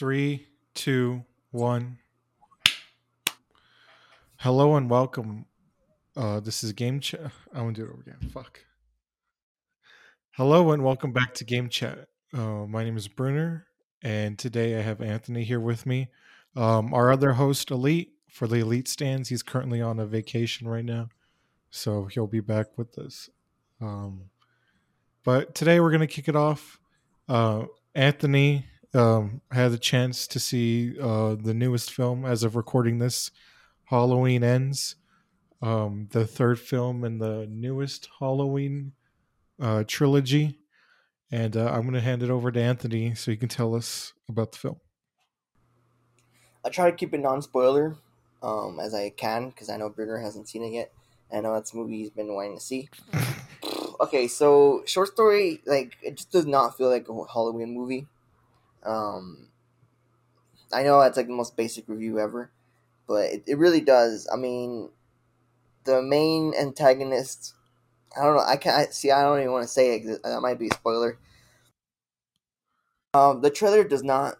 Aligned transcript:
Three, 0.00 0.46
two, 0.72 1.26
one. 1.50 1.98
Hello 4.38 4.76
and 4.76 4.88
welcome. 4.88 5.44
Uh, 6.16 6.40
this 6.40 6.64
is 6.64 6.72
Game 6.72 7.00
Chat. 7.00 7.32
I 7.52 7.60
want 7.60 7.76
to 7.76 7.82
do 7.82 7.86
it 7.86 7.92
over 7.92 8.00
again. 8.00 8.30
Fuck. 8.30 8.60
Hello 10.30 10.72
and 10.72 10.82
welcome 10.82 11.12
back 11.12 11.34
to 11.34 11.44
Game 11.44 11.68
Chat. 11.68 12.08
Uh, 12.32 12.64
my 12.64 12.82
name 12.82 12.96
is 12.96 13.08
Brunner, 13.08 13.66
and 14.00 14.38
today 14.38 14.78
I 14.78 14.80
have 14.80 15.02
Anthony 15.02 15.44
here 15.44 15.60
with 15.60 15.84
me. 15.84 16.08
Um, 16.56 16.94
our 16.94 17.12
other 17.12 17.34
host, 17.34 17.70
Elite, 17.70 18.14
for 18.30 18.48
the 18.48 18.56
Elite 18.56 18.88
stands, 18.88 19.28
he's 19.28 19.42
currently 19.42 19.82
on 19.82 20.00
a 20.00 20.06
vacation 20.06 20.66
right 20.66 20.82
now, 20.82 21.10
so 21.68 22.06
he'll 22.06 22.26
be 22.26 22.40
back 22.40 22.78
with 22.78 22.98
us. 22.98 23.28
Um, 23.82 24.30
but 25.24 25.54
today 25.54 25.78
we're 25.78 25.90
going 25.90 26.00
to 26.00 26.06
kick 26.06 26.26
it 26.26 26.36
off. 26.36 26.80
Uh, 27.28 27.66
Anthony 27.94 28.64
um, 28.94 29.40
had 29.50 29.72
a 29.72 29.78
chance 29.78 30.26
to 30.28 30.40
see 30.40 30.98
uh, 31.00 31.36
the 31.36 31.54
newest 31.54 31.92
film 31.92 32.24
as 32.24 32.42
of 32.42 32.56
recording 32.56 32.98
this 32.98 33.30
Halloween 33.84 34.42
Ends, 34.42 34.96
um, 35.62 36.08
the 36.10 36.26
third 36.26 36.58
film 36.58 37.04
in 37.04 37.18
the 37.18 37.46
newest 37.50 38.08
Halloween 38.18 38.92
uh, 39.60 39.84
trilogy. 39.86 40.58
And 41.32 41.56
uh, 41.56 41.66
I'm 41.66 41.82
going 41.82 41.94
to 41.94 42.00
hand 42.00 42.22
it 42.22 42.30
over 42.30 42.50
to 42.50 42.60
Anthony 42.60 43.14
so 43.14 43.30
he 43.30 43.36
can 43.36 43.48
tell 43.48 43.74
us 43.76 44.12
about 44.28 44.52
the 44.52 44.58
film. 44.58 44.76
I 46.64 46.70
try 46.70 46.90
to 46.90 46.96
keep 46.96 47.14
it 47.14 47.18
non 47.18 47.40
spoiler 47.42 47.96
um, 48.42 48.80
as 48.80 48.94
I 48.94 49.10
can 49.10 49.50
because 49.50 49.70
I 49.70 49.76
know 49.76 49.88
Brunner 49.88 50.18
hasn't 50.18 50.48
seen 50.48 50.64
it 50.64 50.72
yet. 50.72 50.92
I 51.32 51.40
know 51.40 51.54
that's 51.54 51.72
a 51.72 51.76
movie 51.76 51.98
he's 51.98 52.10
been 52.10 52.34
wanting 52.34 52.56
to 52.56 52.60
see. 52.62 52.88
okay, 54.00 54.26
so 54.26 54.82
short 54.84 55.08
story, 55.08 55.60
like 55.64 55.96
it 56.02 56.16
just 56.16 56.32
does 56.32 56.46
not 56.46 56.76
feel 56.76 56.90
like 56.90 57.08
a 57.08 57.32
Halloween 57.32 57.72
movie. 57.72 58.08
Um, 58.84 59.48
I 60.72 60.82
know 60.82 61.00
that's 61.00 61.16
like 61.16 61.26
the 61.26 61.32
most 61.32 61.56
basic 61.56 61.88
review 61.88 62.18
ever, 62.18 62.50
but 63.06 63.30
it, 63.30 63.44
it 63.46 63.58
really 63.58 63.80
does. 63.80 64.28
I 64.32 64.36
mean, 64.36 64.90
the 65.84 66.02
main 66.02 66.54
antagonist. 66.58 67.54
I 68.16 68.24
don't 68.24 68.36
know. 68.36 68.44
I 68.44 68.56
can't 68.56 68.92
see. 68.92 69.10
I 69.10 69.22
don't 69.22 69.38
even 69.38 69.52
want 69.52 69.64
to 69.64 69.68
say 69.68 69.96
it. 69.96 70.22
That 70.22 70.40
might 70.40 70.58
be 70.58 70.68
a 70.68 70.74
spoiler. 70.74 71.18
Um, 73.14 73.40
the 73.40 73.50
trailer 73.50 73.84
does 73.84 74.02
not 74.02 74.36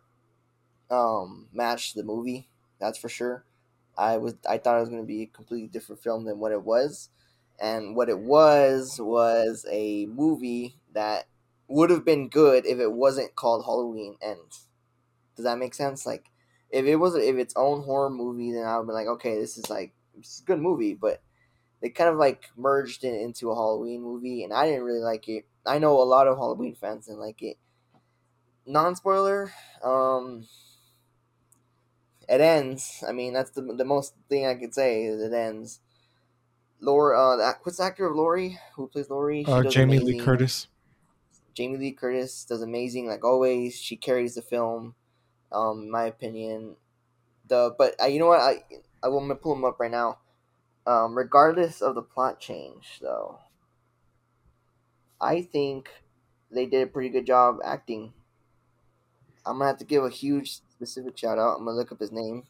um, 0.91 1.48
match 1.52 1.94
the 1.94 2.05
movie. 2.05 2.48
That's 2.78 2.98
for 2.98 3.08
sure. 3.08 3.44
I 3.98 4.16
was 4.16 4.34
I 4.48 4.58
thought 4.58 4.77
it 4.77 4.80
was 4.80 4.88
going 4.88 5.02
to 5.02 5.06
be 5.06 5.22
a 5.22 5.27
completely 5.27 5.68
different 5.68 6.02
film 6.02 6.24
than 6.24 6.38
what 6.38 6.52
it 6.52 6.62
was, 6.62 7.11
and 7.61 7.94
what 7.94 8.08
it 8.08 8.18
was 8.18 8.98
was 9.00 9.66
a 9.70 10.06
movie 10.06 10.77
that 10.94 11.27
would 11.70 11.90
have 11.90 12.04
been 12.04 12.28
good 12.28 12.66
if 12.66 12.78
it 12.78 12.92
wasn't 12.92 13.36
called 13.36 13.64
Halloween 13.64 14.16
Ends. 14.20 14.66
Does 15.36 15.44
that 15.44 15.58
make 15.58 15.72
sense? 15.72 16.04
Like, 16.04 16.27
if 16.68 16.84
it 16.84 16.96
was 16.96 17.14
if 17.14 17.36
its 17.36 17.54
own 17.56 17.82
horror 17.84 18.10
movie, 18.10 18.52
then 18.52 18.66
I 18.66 18.77
would 18.77 18.88
be 18.88 18.92
like, 18.92 19.06
okay, 19.06 19.38
this 19.38 19.56
is 19.56 19.70
like 19.70 19.94
it's 20.18 20.40
a 20.40 20.44
good 20.44 20.60
movie, 20.60 20.94
but 20.94 21.22
they 21.80 21.88
kind 21.88 22.10
of 22.10 22.16
like 22.16 22.50
merged 22.56 23.04
it 23.04 23.20
into 23.20 23.50
a 23.50 23.54
Halloween 23.54 24.02
movie, 24.02 24.42
and 24.42 24.52
I 24.52 24.66
didn't 24.66 24.82
really 24.84 25.00
like 25.00 25.28
it. 25.28 25.46
I 25.64 25.78
know 25.78 26.00
a 26.00 26.02
lot 26.02 26.27
of 26.27 26.36
Halloween 26.36 26.74
fans 26.74 27.06
didn't 27.06 27.20
like 27.20 27.40
it. 27.42 27.56
Non 28.66 28.94
spoiler, 28.96 29.52
um, 29.82 30.46
it 32.28 32.40
ends. 32.40 33.02
I 33.06 33.12
mean, 33.12 33.32
that's 33.32 33.50
the 33.52 33.62
the 33.62 33.84
most 33.84 34.14
thing 34.28 34.46
I 34.46 34.55
could 34.55 34.74
say. 34.74 35.05
Is 35.05 35.22
it 35.22 35.32
ends. 35.32 35.80
Laura, 36.80 37.38
uh, 37.38 37.52
what's 37.62 37.78
the 37.78 37.84
actor 37.84 38.06
of 38.06 38.16
Laurie 38.16 38.58
who 38.74 38.88
plays 38.88 39.10
Laurie? 39.10 39.44
Uh, 39.46 39.62
Jamie 39.64 39.98
amazing. 39.98 40.18
Lee 40.18 40.24
Curtis. 40.24 40.66
Jamie 41.61 41.77
Lee 41.77 41.92
Curtis 41.92 42.47
does 42.47 42.62
amazing, 42.62 43.06
like 43.06 43.22
always. 43.22 43.78
She 43.78 43.94
carries 43.94 44.34
the 44.34 44.41
film, 44.41 44.94
um, 45.53 45.83
in 45.83 45.91
my 45.91 46.05
opinion. 46.05 46.77
The 47.48 47.75
but 47.77 48.00
uh, 48.02 48.06
you 48.06 48.19
know 48.19 48.28
what 48.28 48.41
I 48.41 48.62
I 49.02 49.08
will 49.08 49.34
pull 49.34 49.55
them 49.55 49.67
up 49.67 49.78
right 49.78 49.91
now. 49.91 50.20
Um, 50.86 51.14
regardless 51.14 51.83
of 51.83 51.97
the 51.97 52.00
plot 52.00 52.40
change, 52.40 53.01
though, 53.02 53.40
I 55.20 55.42
think 55.42 55.90
they 56.51 56.64
did 56.64 56.84
a 56.84 56.86
pretty 56.86 57.11
good 57.11 57.27
job 57.27 57.58
acting. 57.63 58.14
I'm 59.45 59.58
gonna 59.58 59.67
have 59.67 59.79
to 59.80 59.84
give 59.84 60.02
a 60.02 60.08
huge 60.08 60.61
specific 60.70 61.18
shout 61.18 61.39
out. 61.39 61.58
I'm 61.58 61.67
gonna 61.67 61.77
look 61.77 61.92
up 61.92 62.01
his 62.01 62.11
name 62.11 62.45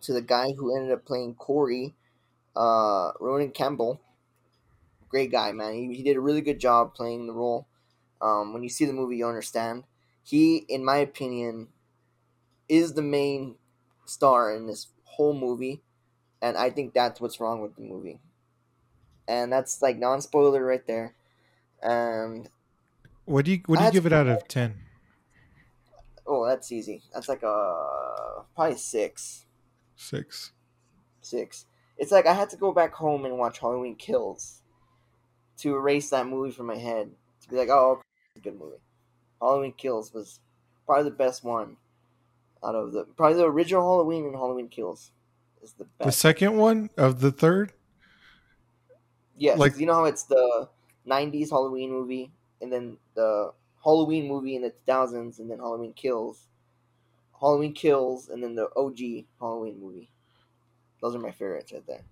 to 0.00 0.12
the 0.12 0.22
guy 0.22 0.54
who 0.58 0.76
ended 0.76 0.90
up 0.90 1.04
playing 1.04 1.36
Corey, 1.36 1.94
uh, 2.56 3.12
Rohan 3.20 3.52
Campbell 3.52 4.00
great 5.12 5.30
guy, 5.30 5.52
man. 5.52 5.74
He, 5.74 5.94
he 5.94 6.02
did 6.02 6.16
a 6.16 6.20
really 6.20 6.40
good 6.40 6.58
job 6.58 6.94
playing 6.94 7.26
the 7.26 7.34
role. 7.34 7.68
Um, 8.20 8.52
when 8.52 8.62
you 8.62 8.68
see 8.68 8.86
the 8.86 8.92
movie, 8.92 9.18
you 9.18 9.26
understand. 9.26 9.84
He, 10.24 10.64
in 10.68 10.84
my 10.84 10.96
opinion, 10.96 11.68
is 12.68 12.94
the 12.94 13.02
main 13.02 13.56
star 14.06 14.52
in 14.54 14.66
this 14.66 14.88
whole 15.04 15.34
movie, 15.34 15.82
and 16.40 16.56
I 16.56 16.70
think 16.70 16.94
that's 16.94 17.20
what's 17.20 17.38
wrong 17.38 17.60
with 17.60 17.76
the 17.76 17.82
movie. 17.82 18.20
And 19.28 19.52
that's 19.52 19.82
like 19.82 19.98
non 19.98 20.22
spoiler 20.22 20.64
right 20.64 20.86
there. 20.86 21.14
And 21.82 22.48
what 23.24 23.44
do 23.44 23.52
you 23.52 23.60
what 23.66 23.78
do 23.78 23.84
you 23.84 23.92
give 23.92 24.06
it 24.06 24.12
out 24.12 24.28
of 24.28 24.48
ten? 24.48 24.80
Oh, 26.26 26.46
that's 26.46 26.72
easy. 26.72 27.02
That's 27.12 27.28
like 27.28 27.42
a 27.42 28.44
probably 28.54 28.78
six. 28.78 29.44
Six. 29.96 30.52
Six. 31.20 31.66
It's 31.98 32.12
like 32.12 32.26
I 32.26 32.32
had 32.32 32.50
to 32.50 32.56
go 32.56 32.72
back 32.72 32.94
home 32.94 33.24
and 33.24 33.38
watch 33.38 33.58
Halloween 33.58 33.96
Kills 33.96 34.61
to 35.62 35.76
erase 35.76 36.10
that 36.10 36.26
movie 36.26 36.50
from 36.50 36.66
my 36.66 36.76
head 36.76 37.10
to 37.40 37.48
be 37.48 37.56
like, 37.56 37.68
oh, 37.68 38.02
it's 38.34 38.40
a 38.40 38.50
good 38.50 38.58
movie. 38.58 38.78
Halloween 39.40 39.72
Kills 39.72 40.12
was 40.12 40.40
probably 40.86 41.04
the 41.04 41.16
best 41.16 41.44
one 41.44 41.76
out 42.64 42.74
of 42.74 42.92
the 42.92 43.04
probably 43.16 43.38
the 43.38 43.44
original 43.44 43.82
Halloween 43.82 44.26
and 44.26 44.34
Halloween 44.34 44.68
Kills 44.68 45.12
is 45.62 45.72
the 45.72 45.84
best. 45.84 46.06
The 46.06 46.12
second 46.12 46.56
one 46.56 46.90
of 46.96 47.20
the 47.20 47.30
third. 47.30 47.72
Yes, 49.36 49.58
like 49.58 49.78
you 49.78 49.86
know 49.86 49.94
how 49.94 50.04
it's 50.04 50.24
the 50.24 50.68
'90s 51.06 51.50
Halloween 51.50 51.90
movie, 51.90 52.32
and 52.60 52.72
then 52.72 52.98
the 53.14 53.52
Halloween 53.82 54.28
movie 54.28 54.56
in 54.56 54.62
the 54.62 54.72
2000s, 54.86 55.38
and 55.38 55.50
then 55.50 55.58
Halloween 55.58 55.92
Kills, 55.92 56.46
Halloween 57.40 57.72
Kills, 57.72 58.28
and 58.28 58.42
then 58.42 58.54
the 58.54 58.68
OG 58.76 59.26
Halloween 59.40 59.80
movie. 59.80 60.10
Those 61.00 61.16
are 61.16 61.20
my 61.20 61.32
favorites 61.32 61.72
right 61.72 61.86
there. 61.86 62.02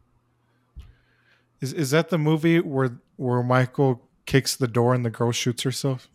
Is 1.60 1.72
is 1.72 1.90
that 1.90 2.08
the 2.08 2.18
movie 2.18 2.58
where 2.58 2.98
where 3.20 3.42
Michael 3.42 4.08
kicks 4.24 4.56
the 4.56 4.66
door 4.66 4.94
and 4.94 5.04
the 5.04 5.10
girl 5.10 5.30
shoots 5.30 5.62
herself? 5.62 6.08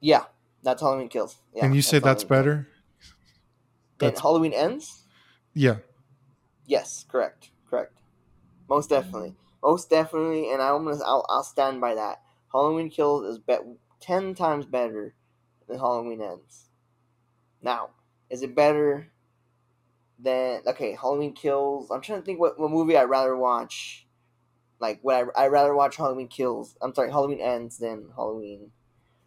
Yeah, 0.00 0.24
that's 0.62 0.80
Halloween 0.80 1.08
Kills. 1.08 1.36
Yeah, 1.54 1.66
and 1.66 1.76
you 1.76 1.82
say 1.82 1.98
that's, 1.98 2.24
better? 2.24 2.66
That's... 3.98 4.20
Halloween 4.20 4.54
ends? 4.54 5.02
Yeah. 5.52 5.76
Yes, 6.66 7.04
correct, 7.06 7.50
correct. 7.68 7.98
Most 8.68 8.88
definitely, 8.88 9.34
most 9.62 9.90
definitely, 9.90 10.50
and 10.50 10.62
I'm 10.62 10.84
gonna 10.84 11.04
I'll, 11.04 11.26
I'll 11.28 11.44
stand 11.44 11.82
by 11.82 11.94
that. 11.94 12.22
Halloween 12.50 12.88
Kills 12.88 13.26
is 13.26 13.38
bet 13.38 13.60
ten 14.00 14.34
times 14.34 14.64
better 14.64 15.14
than 15.68 15.78
Halloween 15.78 16.22
Ends. 16.22 16.70
Now, 17.60 17.90
is 18.30 18.42
it 18.42 18.54
better 18.54 19.12
than 20.18 20.62
okay, 20.66 20.96
Halloween 20.98 21.34
Kills. 21.34 21.90
I'm 21.90 22.00
trying 22.00 22.20
to 22.20 22.24
think 22.24 22.40
what, 22.40 22.58
what 22.58 22.70
movie 22.70 22.96
I'd 22.96 23.04
rather 23.04 23.36
watch. 23.36 24.03
Like, 24.80 25.00
would 25.02 25.14
I 25.14 25.44
I'd 25.44 25.52
rather 25.52 25.74
watch 25.74 25.96
Halloween 25.96 26.28
Kills? 26.28 26.76
I'm 26.80 26.94
sorry, 26.94 27.10
Halloween 27.10 27.40
Ends 27.40 27.78
than 27.78 28.10
Halloween. 28.14 28.70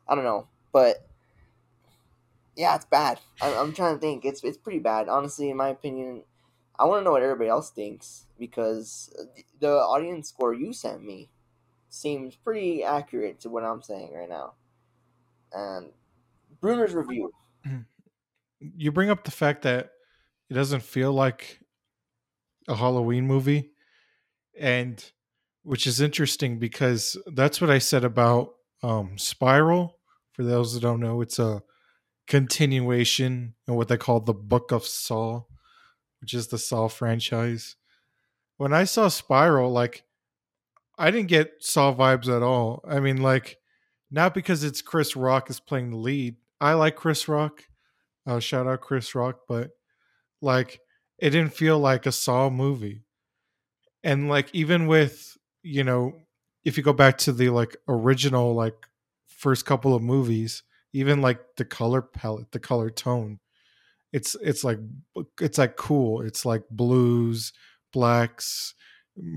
I 0.07 0.15
don't 0.15 0.23
know, 0.23 0.47
but 0.71 1.07
yeah, 2.55 2.75
it's 2.75 2.85
bad. 2.85 3.19
I'm, 3.41 3.57
I'm 3.57 3.73
trying 3.73 3.95
to 3.95 4.01
think. 4.01 4.25
It's 4.25 4.43
it's 4.43 4.57
pretty 4.57 4.79
bad, 4.79 5.09
honestly, 5.09 5.49
in 5.49 5.57
my 5.57 5.69
opinion. 5.69 6.23
I 6.79 6.85
want 6.85 6.99
to 6.99 7.03
know 7.03 7.11
what 7.11 7.23
everybody 7.23 7.49
else 7.49 7.71
thinks 7.71 8.25
because 8.37 9.11
the 9.59 9.71
audience 9.71 10.29
score 10.29 10.53
you 10.53 10.73
sent 10.73 11.03
me 11.03 11.29
seems 11.89 12.35
pretty 12.35 12.83
accurate 12.83 13.39
to 13.41 13.49
what 13.49 13.63
I'm 13.63 13.81
saying 13.81 14.13
right 14.13 14.29
now. 14.29 14.53
And 15.51 15.91
Brunner's 16.61 16.93
review. 16.93 17.31
You 18.59 18.91
bring 18.91 19.11
up 19.11 19.23
the 19.23 19.29
fact 19.29 19.61
that 19.61 19.91
it 20.49 20.55
doesn't 20.55 20.81
feel 20.81 21.13
like 21.13 21.59
a 22.67 22.75
Halloween 22.75 23.27
movie. 23.27 23.71
And 24.59 25.03
which 25.67 25.85
is 25.85 25.99
interesting 25.99 26.59
because 26.59 27.17
that's 27.33 27.59
what 27.59 27.69
I 27.69 27.79
said 27.79 28.05
about 28.05 28.53
um, 28.81 29.17
Spiral. 29.17 29.97
For 30.31 30.43
those 30.43 30.73
that 30.73 30.79
don't 30.79 31.01
know, 31.01 31.19
it's 31.19 31.39
a 31.39 31.61
continuation 32.25 33.53
in 33.67 33.73
what 33.75 33.89
they 33.89 33.97
call 33.97 34.21
the 34.21 34.33
Book 34.33 34.71
of 34.71 34.85
Saw, 34.85 35.43
which 36.21 36.33
is 36.33 36.47
the 36.47 36.57
Saw 36.57 36.87
franchise. 36.87 37.75
When 38.55 38.71
I 38.71 38.85
saw 38.85 39.09
Spiral, 39.09 39.69
like 39.69 40.03
I 40.97 41.11
didn't 41.11 41.27
get 41.27 41.55
Saw 41.59 41.93
vibes 41.93 42.33
at 42.33 42.43
all. 42.43 42.81
I 42.87 43.01
mean, 43.01 43.17
like 43.17 43.57
not 44.09 44.33
because 44.33 44.63
it's 44.63 44.81
Chris 44.81 45.17
Rock 45.17 45.49
is 45.49 45.59
playing 45.59 45.89
the 45.89 45.97
lead. 45.97 46.37
I 46.61 46.75
like 46.75 46.95
Chris 46.95 47.27
Rock. 47.27 47.63
Uh, 48.25 48.39
shout 48.39 48.67
out 48.67 48.79
Chris 48.79 49.13
Rock, 49.13 49.41
but 49.49 49.71
like 50.41 50.79
it 51.17 51.31
didn't 51.31 51.55
feel 51.55 51.77
like 51.77 52.05
a 52.05 52.13
Saw 52.13 52.49
movie. 52.49 53.03
And 54.01 54.29
like 54.29 54.49
even 54.53 54.87
with, 54.87 55.36
you 55.67 55.83
know, 55.83 56.13
if 56.63 56.77
you 56.77 56.83
go 56.83 56.93
back 56.93 57.17
to 57.19 57.31
the 57.31 57.49
like 57.49 57.77
original 57.87 58.53
like 58.53 58.75
first 59.27 59.65
couple 59.65 59.93
of 59.93 60.01
movies 60.01 60.63
even 60.93 61.21
like 61.21 61.39
the 61.57 61.65
color 61.65 62.01
palette, 62.01 62.51
the 62.51 62.59
color 62.59 62.89
tone. 62.89 63.39
It's 64.13 64.35
it's 64.41 64.63
like 64.63 64.79
it's 65.39 65.57
like 65.57 65.75
cool. 65.75 66.21
It's 66.21 66.45
like 66.45 66.63
blues, 66.71 67.53
blacks, 67.93 68.73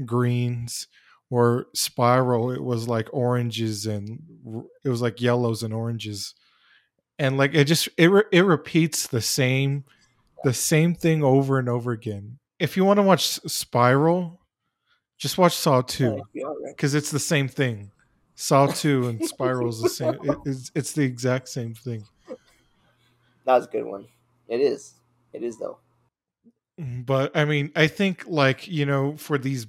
greens. 0.05 0.89
Or 1.33 1.67
Spiral, 1.77 2.51
it 2.51 2.61
was 2.61 2.89
like 2.89 3.09
oranges 3.13 3.87
and 3.87 4.21
it 4.83 4.89
was 4.89 5.01
like 5.01 5.21
yellows 5.21 5.63
and 5.63 5.73
oranges, 5.73 6.35
and 7.21 7.39
like 7.39 7.55
it 7.55 7.67
just 7.67 7.89
it 7.97 8.09
re- 8.09 8.25
it 8.33 8.41
repeats 8.41 9.07
the 9.07 9.21
same 9.21 9.85
the 10.43 10.53
same 10.53 10.93
thing 10.93 11.23
over 11.23 11.61
and 11.61 11.69
over 11.69 11.93
again. 11.93 12.41
If 12.59 12.77
you 12.77 12.85
want 12.85 12.99
to 12.99 13.05
watch 13.05 13.39
Spiral, 13.47 14.40
just 15.21 15.37
watch 15.37 15.55
Saw 15.55 15.83
Two 15.83 16.23
oh, 16.45 16.57
because 16.67 16.95
it's 16.95 17.11
the 17.11 17.21
same 17.21 17.47
thing. 17.47 17.93
Saw 18.35 18.67
Two 18.75 19.07
and 19.07 19.25
Spiral 19.25 19.69
is 19.69 19.81
the 19.81 19.91
same. 19.91 20.15
It, 20.25 20.37
it's 20.47 20.73
it's 20.75 20.93
the 20.95 21.03
exact 21.03 21.49
same 21.49 21.75
thing. 21.75 22.05
That 23.45 23.55
was 23.57 23.67
a 23.67 23.69
good 23.69 23.85
one. 23.85 24.07
It 24.49 24.61
is. 24.61 24.95
It 25.33 25.43
is 25.43 25.59
though. 25.59 25.79
Mm, 26.81 27.05
but 27.05 27.37
I 27.37 27.45
mean, 27.45 27.71
I 27.77 27.87
think 27.87 28.25
like 28.27 28.67
you 28.67 28.87
know, 28.87 29.17
for 29.19 29.37
these 29.37 29.67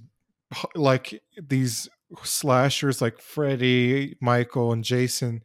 like 0.74 1.22
these 1.36 1.90
slashers 2.24 3.02
like 3.02 3.20
Freddy, 3.20 4.16
Michael, 4.22 4.72
and 4.72 4.86
Jason, 4.86 5.44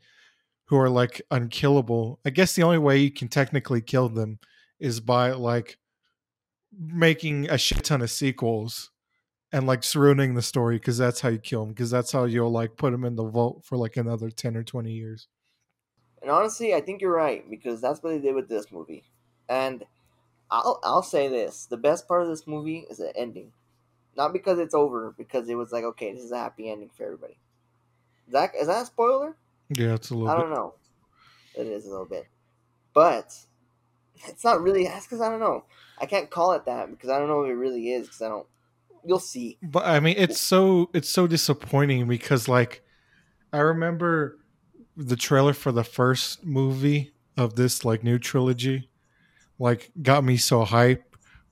who 0.66 0.76
are 0.76 0.88
like 0.88 1.20
unkillable. 1.32 2.20
I 2.24 2.30
guess 2.30 2.54
the 2.54 2.62
only 2.62 2.78
way 2.78 2.98
you 2.98 3.10
can 3.10 3.26
technically 3.26 3.80
kill 3.80 4.08
them 4.08 4.38
is 4.78 5.00
by 5.00 5.32
like 5.32 5.78
making 6.78 7.50
a 7.50 7.58
shit 7.58 7.82
ton 7.82 8.02
of 8.02 8.10
sequels 8.10 8.92
and 9.52 9.66
like 9.66 9.82
ruining 9.94 10.34
the 10.34 10.42
story 10.42 10.76
because 10.76 10.98
that's 10.98 11.20
how 11.20 11.28
you 11.28 11.38
kill 11.38 11.60
them 11.64 11.70
because 11.70 11.90
that's 11.90 12.12
how 12.12 12.24
you'll 12.24 12.50
like 12.50 12.76
put 12.76 12.92
them 12.92 13.04
in 13.04 13.16
the 13.16 13.24
vault 13.24 13.64
for 13.64 13.76
like 13.76 13.96
another 13.96 14.30
10 14.30 14.56
or 14.56 14.62
20 14.62 14.90
years. 14.90 15.28
And 16.22 16.30
honestly 16.30 16.74
i 16.74 16.80
think 16.80 17.00
you're 17.00 17.14
right 17.14 17.48
because 17.48 17.80
that's 17.80 18.02
what 18.02 18.10
they 18.10 18.18
did 18.18 18.34
with 18.34 18.48
this 18.48 18.72
movie. 18.72 19.04
And 19.48 19.84
i'll 20.50 20.80
i'll 20.82 21.02
say 21.02 21.28
this 21.28 21.66
the 21.66 21.76
best 21.76 22.06
part 22.08 22.22
of 22.22 22.28
this 22.28 22.46
movie 22.46 22.86
is 22.90 22.98
the 22.98 23.16
ending. 23.16 23.52
Not 24.16 24.32
because 24.32 24.58
it's 24.58 24.74
over 24.74 25.14
because 25.16 25.48
it 25.48 25.56
was 25.56 25.72
like 25.72 25.84
okay 25.84 26.12
this 26.12 26.24
is 26.24 26.32
a 26.32 26.38
happy 26.38 26.70
ending 26.70 26.90
for 26.96 27.04
everybody. 27.04 27.38
Zach, 28.30 28.54
is 28.58 28.66
that 28.66 28.82
a 28.82 28.86
spoiler? 28.86 29.36
Yeah 29.68 29.94
it's 29.94 30.10
a 30.10 30.14
little 30.14 30.28
i 30.28 30.34
bit. 30.36 30.42
don't 30.42 30.50
know. 30.50 30.74
It 31.54 31.66
is 31.66 31.86
a 31.86 31.90
little 31.90 32.06
bit. 32.06 32.26
But 32.92 33.34
it's 34.26 34.44
not 34.44 34.62
really 34.62 34.84
that's 34.84 35.06
because 35.06 35.20
i 35.20 35.28
don't 35.28 35.40
know. 35.40 35.64
I 35.98 36.06
can't 36.06 36.28
call 36.30 36.52
it 36.52 36.64
that 36.66 36.90
because 36.90 37.10
i 37.10 37.18
don't 37.18 37.28
know 37.28 37.44
if 37.44 37.50
it 37.50 37.54
really 37.54 37.92
is 37.92 38.06
because 38.06 38.22
i 38.22 38.28
don't 38.28 38.46
you'll 39.06 39.18
see. 39.18 39.58
But 39.62 39.86
I 39.86 40.00
mean, 40.00 40.16
it's 40.18 40.40
so 40.40 40.90
it's 40.92 41.08
so 41.08 41.26
disappointing 41.26 42.08
because 42.08 42.48
like 42.48 42.82
I 43.52 43.58
remember 43.58 44.38
the 44.96 45.16
trailer 45.16 45.52
for 45.52 45.72
the 45.72 45.84
first 45.84 46.44
movie 46.44 47.12
of 47.36 47.54
this 47.54 47.84
like 47.84 48.02
new 48.02 48.18
trilogy, 48.18 48.88
like 49.58 49.90
got 50.02 50.24
me 50.24 50.36
so 50.36 50.64
hype. 50.64 51.02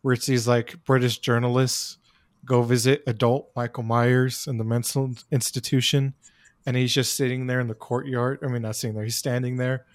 Where 0.03 0.13
it's 0.13 0.27
these 0.27 0.47
like 0.47 0.85
British 0.85 1.19
journalists 1.19 1.97
go 2.45 2.61
visit 2.63 3.03
adult 3.07 3.51
Michael 3.57 3.85
Myers 3.85 4.47
in 4.47 4.59
the 4.59 4.65
mental 4.65 5.15
institution, 5.31 6.13
and 6.67 6.77
he's 6.77 6.93
just 6.93 7.17
sitting 7.17 7.47
there 7.47 7.61
in 7.61 7.69
the 7.69 7.75
courtyard. 7.75 8.41
I 8.43 8.49
mean, 8.49 8.63
not 8.63 8.77
sitting 8.77 8.95
there; 8.95 9.05
he's 9.05 9.17
standing 9.17 9.57
there, 9.57 9.87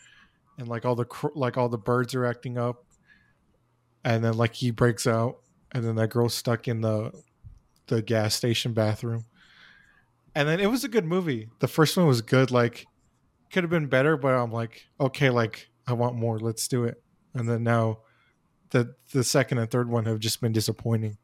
and 0.58 0.68
like 0.68 0.84
all 0.84 0.96
the 0.96 1.06
like 1.36 1.58
all 1.58 1.70
the 1.70 1.78
birds 1.78 2.16
are 2.16 2.26
acting 2.26 2.58
up, 2.58 2.86
and 4.04 4.24
then 4.24 4.34
like 4.34 4.56
he 4.56 4.72
breaks 4.72 5.06
out, 5.06 5.42
and 5.72 5.86
then 5.86 5.96
that 5.98 6.10
girl's 6.10 6.34
stuck 6.34 6.68
in 6.68 6.82
the 6.82 7.12
the 7.90 8.02
gas 8.02 8.36
station 8.36 8.74
bathroom. 8.74 9.26
And 10.36 10.48
then 10.48 10.60
it 10.60 10.70
was 10.70 10.84
a 10.84 10.90
good 10.90 11.06
movie. 11.06 11.50
The 11.60 11.68
first 11.68 11.98
one 11.98 12.08
was 12.08 12.22
good. 12.22 12.52
Like, 12.52 12.86
could 13.52 13.64
have 13.64 13.72
been 13.72 13.88
better, 13.88 14.16
but 14.16 14.36
I'm 14.36 14.52
like, 14.52 14.88
okay, 15.02 15.30
like 15.30 15.70
I 15.88 15.94
want 15.94 16.16
more. 16.16 16.40
Let's 16.40 16.68
do 16.68 16.86
it. 16.86 17.02
And 17.34 17.50
then 17.50 17.64
now, 17.64 18.00
the 18.70 18.96
the 19.12 19.24
second 19.24 19.58
and 19.58 19.70
third 19.70 19.90
one 19.90 20.06
have 20.06 20.20
just 20.20 20.40
been 20.40 20.52
disappointing. 20.52 21.18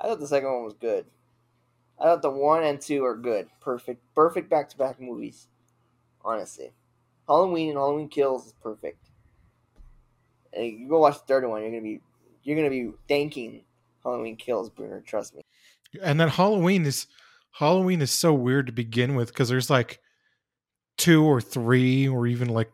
I 0.00 0.08
thought 0.08 0.20
the 0.20 0.26
second 0.26 0.52
one 0.52 0.64
was 0.64 0.74
good. 0.74 1.06
I 1.98 2.04
thought 2.04 2.22
the 2.22 2.30
one 2.30 2.64
and 2.64 2.80
two 2.80 3.04
are 3.04 3.16
good. 3.16 3.46
Perfect, 3.60 4.02
perfect 4.16 4.50
back 4.50 4.68
to 4.70 4.76
back 4.76 5.00
movies. 5.00 5.46
Honestly, 6.24 6.72
Halloween 7.28 7.70
and 7.70 7.78
Halloween 7.78 8.08
Kills 8.08 8.46
is 8.46 8.54
perfect. 8.60 8.98
And 10.52 10.66
you 10.66 10.88
go 10.88 10.98
watch 10.98 11.14
the 11.20 11.26
third 11.26 11.48
one, 11.48 11.62
you're 11.62 11.70
gonna 11.70 11.82
be 11.82 12.00
you're 12.42 12.56
gonna 12.56 12.70
be 12.70 12.90
thanking 13.08 13.62
Halloween 14.04 14.36
Kills, 14.36 14.70
Brunner. 14.70 15.00
Trust 15.00 15.34
me. 15.34 15.42
And 16.02 16.20
then 16.20 16.28
Halloween 16.28 16.84
is 16.86 17.06
Halloween 17.52 18.00
is 18.00 18.10
so 18.10 18.32
weird 18.32 18.66
to 18.66 18.72
begin 18.72 19.14
with 19.14 19.28
because 19.28 19.48
there's 19.48 19.70
like 19.70 20.00
two 20.96 21.24
or 21.24 21.40
three 21.40 22.08
or 22.08 22.26
even 22.26 22.48
like 22.48 22.70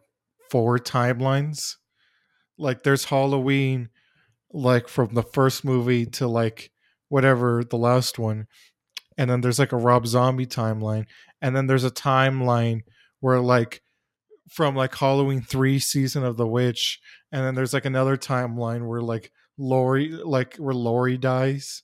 four 0.50 0.78
timelines. 0.78 1.75
Like 2.56 2.82
there's 2.82 3.04
Halloween, 3.04 3.88
like 4.52 4.88
from 4.88 5.14
the 5.14 5.22
first 5.22 5.64
movie 5.64 6.06
to 6.06 6.28
like 6.28 6.70
whatever 7.08 7.64
the 7.64 7.76
last 7.76 8.19
one, 8.19 8.46
and 9.16 9.28
then 9.28 9.40
there's 9.40 9.58
like 9.58 9.72
a 9.72 9.76
Rob 9.76 10.06
Zombie 10.06 10.46
timeline, 10.46 11.06
and 11.42 11.54
then 11.54 11.66
there's 11.66 11.84
a 11.84 11.90
timeline 11.90 12.82
where 13.20 13.40
like 13.40 13.82
from 14.48 14.75
like 14.75 14.94
Halloween 14.94 15.42
three 15.42 15.78
season 15.78 16.25
of 16.25 16.36
the 16.36 16.46
witch, 16.46 17.00
and 17.32 17.44
then 17.44 17.54
there's 17.54 17.75
like 17.75 17.84
another 17.84 18.16
timeline 18.16 18.86
where 18.86 19.00
like 19.00 19.32
Laurie 19.58 20.10
like 20.10 20.56
where 20.56 20.75
Laurie 20.75 21.19
dies, 21.19 21.82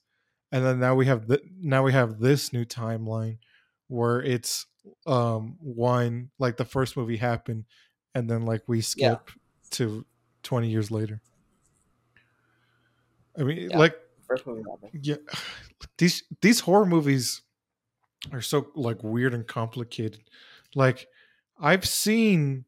and 0.51 0.65
then 0.65 0.79
now 0.79 0.95
we 0.95 1.05
have 1.05 1.27
the 1.27 1.41
now 1.59 1.83
we 1.83 1.91
have 1.91 2.19
this 2.19 2.53
new 2.53 2.65
timeline 2.65 3.37
where 3.87 4.21
it's 4.21 4.65
um 5.05 5.57
one 5.59 6.31
like 6.39 6.57
the 6.57 6.65
first 6.65 6.97
movie 6.97 7.17
happened, 7.17 7.65
and 8.15 8.29
then 8.29 8.45
like 8.45 8.63
we 8.67 8.81
skip 8.81 9.29
yeah. 9.29 9.33
to 9.71 10.05
twenty 10.41 10.69
years 10.69 10.89
later. 10.89 11.21
I 13.37 13.43
mean, 13.43 13.69
yeah. 13.69 13.77
like 13.77 13.95
first 14.25 14.47
movie 14.47 14.63
happened. 14.69 15.05
Yeah, 15.05 15.15
these 15.97 16.23
these 16.41 16.61
horror 16.61 16.85
movies 16.85 17.41
are 18.31 18.41
so 18.41 18.67
like 18.75 19.03
weird 19.03 19.33
and 19.33 19.45
complicated. 19.45 20.21
Like 20.73 21.07
I've 21.59 21.85
seen 21.85 22.65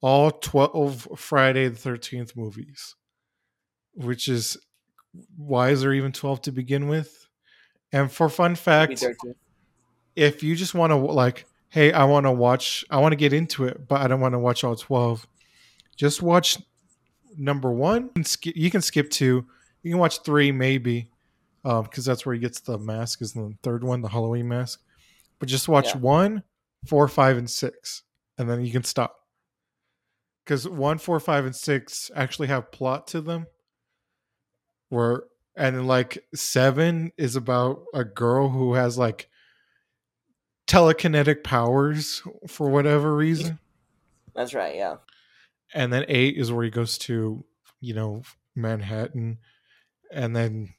all 0.00 0.30
12 0.30 1.08
Friday 1.16 1.68
the 1.68 1.78
13th 1.78 2.36
movies 2.36 2.94
which 3.96 4.28
is 4.28 4.56
why 5.36 5.70
is 5.70 5.80
there 5.80 5.92
even 5.92 6.12
12 6.12 6.42
to 6.42 6.52
begin 6.52 6.88
with? 6.88 7.26
And 7.92 8.10
for 8.10 8.28
fun 8.28 8.54
fact, 8.54 9.04
if 10.14 10.42
you 10.42 10.54
just 10.54 10.74
want 10.74 10.90
to 10.90 10.96
like, 10.96 11.46
hey, 11.70 11.92
I 11.92 12.04
want 12.04 12.26
to 12.26 12.32
watch, 12.32 12.84
I 12.90 12.98
want 12.98 13.12
to 13.12 13.16
get 13.16 13.32
into 13.32 13.64
it, 13.64 13.88
but 13.88 14.00
I 14.00 14.08
don't 14.08 14.20
want 14.20 14.34
to 14.34 14.38
watch 14.38 14.64
all 14.64 14.76
12, 14.76 15.26
just 15.96 16.22
watch 16.22 16.58
number 17.36 17.70
one. 17.70 18.10
You 18.42 18.70
can 18.70 18.82
skip 18.82 19.10
two. 19.10 19.46
You 19.82 19.92
can 19.92 19.98
watch 19.98 20.22
three, 20.22 20.52
maybe, 20.52 21.10
because 21.62 22.08
um, 22.08 22.12
that's 22.12 22.26
where 22.26 22.34
he 22.34 22.40
gets 22.40 22.60
the 22.60 22.78
mask, 22.78 23.22
is 23.22 23.32
the 23.32 23.54
third 23.62 23.84
one, 23.84 24.02
the 24.02 24.08
Halloween 24.08 24.48
mask. 24.48 24.80
But 25.38 25.48
just 25.48 25.68
watch 25.68 25.88
yeah. 25.94 25.98
one, 25.98 26.42
four, 26.86 27.06
five, 27.08 27.36
and 27.36 27.48
six, 27.48 28.02
and 28.36 28.50
then 28.50 28.64
you 28.64 28.72
can 28.72 28.84
stop. 28.84 29.16
Because 30.44 30.68
one, 30.68 30.98
four, 30.98 31.20
five, 31.20 31.44
and 31.44 31.54
six 31.54 32.10
actually 32.14 32.48
have 32.48 32.72
plot 32.72 33.06
to 33.08 33.20
them 33.20 33.46
where 34.88 35.24
and 35.56 35.74
then 35.74 35.86
like 35.86 36.24
seven 36.34 37.12
is 37.16 37.34
about 37.34 37.84
a 37.94 38.04
girl 38.04 38.50
who 38.50 38.74
has 38.74 38.98
like 38.98 39.28
telekinetic 40.66 41.42
powers 41.44 42.22
for 42.46 42.68
whatever 42.68 43.16
reason. 43.16 43.58
That's 44.34 44.52
right, 44.52 44.76
yeah. 44.76 44.96
And 45.74 45.92
then 45.92 46.04
eight 46.08 46.36
is 46.36 46.52
where 46.52 46.64
he 46.64 46.70
goes 46.70 46.98
to, 46.98 47.44
you 47.80 47.94
know, 47.94 48.22
Manhattan, 48.54 49.38
and 50.12 50.36
then 50.36 50.74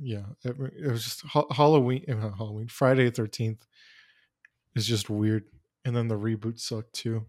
yeah, 0.00 0.24
it, 0.44 0.56
it 0.78 0.90
was 0.90 1.04
just 1.04 1.24
Halloween. 1.50 2.04
Uh, 2.08 2.30
Halloween, 2.36 2.68
Friday 2.68 3.10
Thirteenth 3.10 3.66
is 4.74 4.86
just 4.86 5.08
weird, 5.08 5.44
and 5.84 5.96
then 5.96 6.08
the 6.08 6.18
reboot 6.18 6.60
sucked 6.60 6.92
too. 6.92 7.26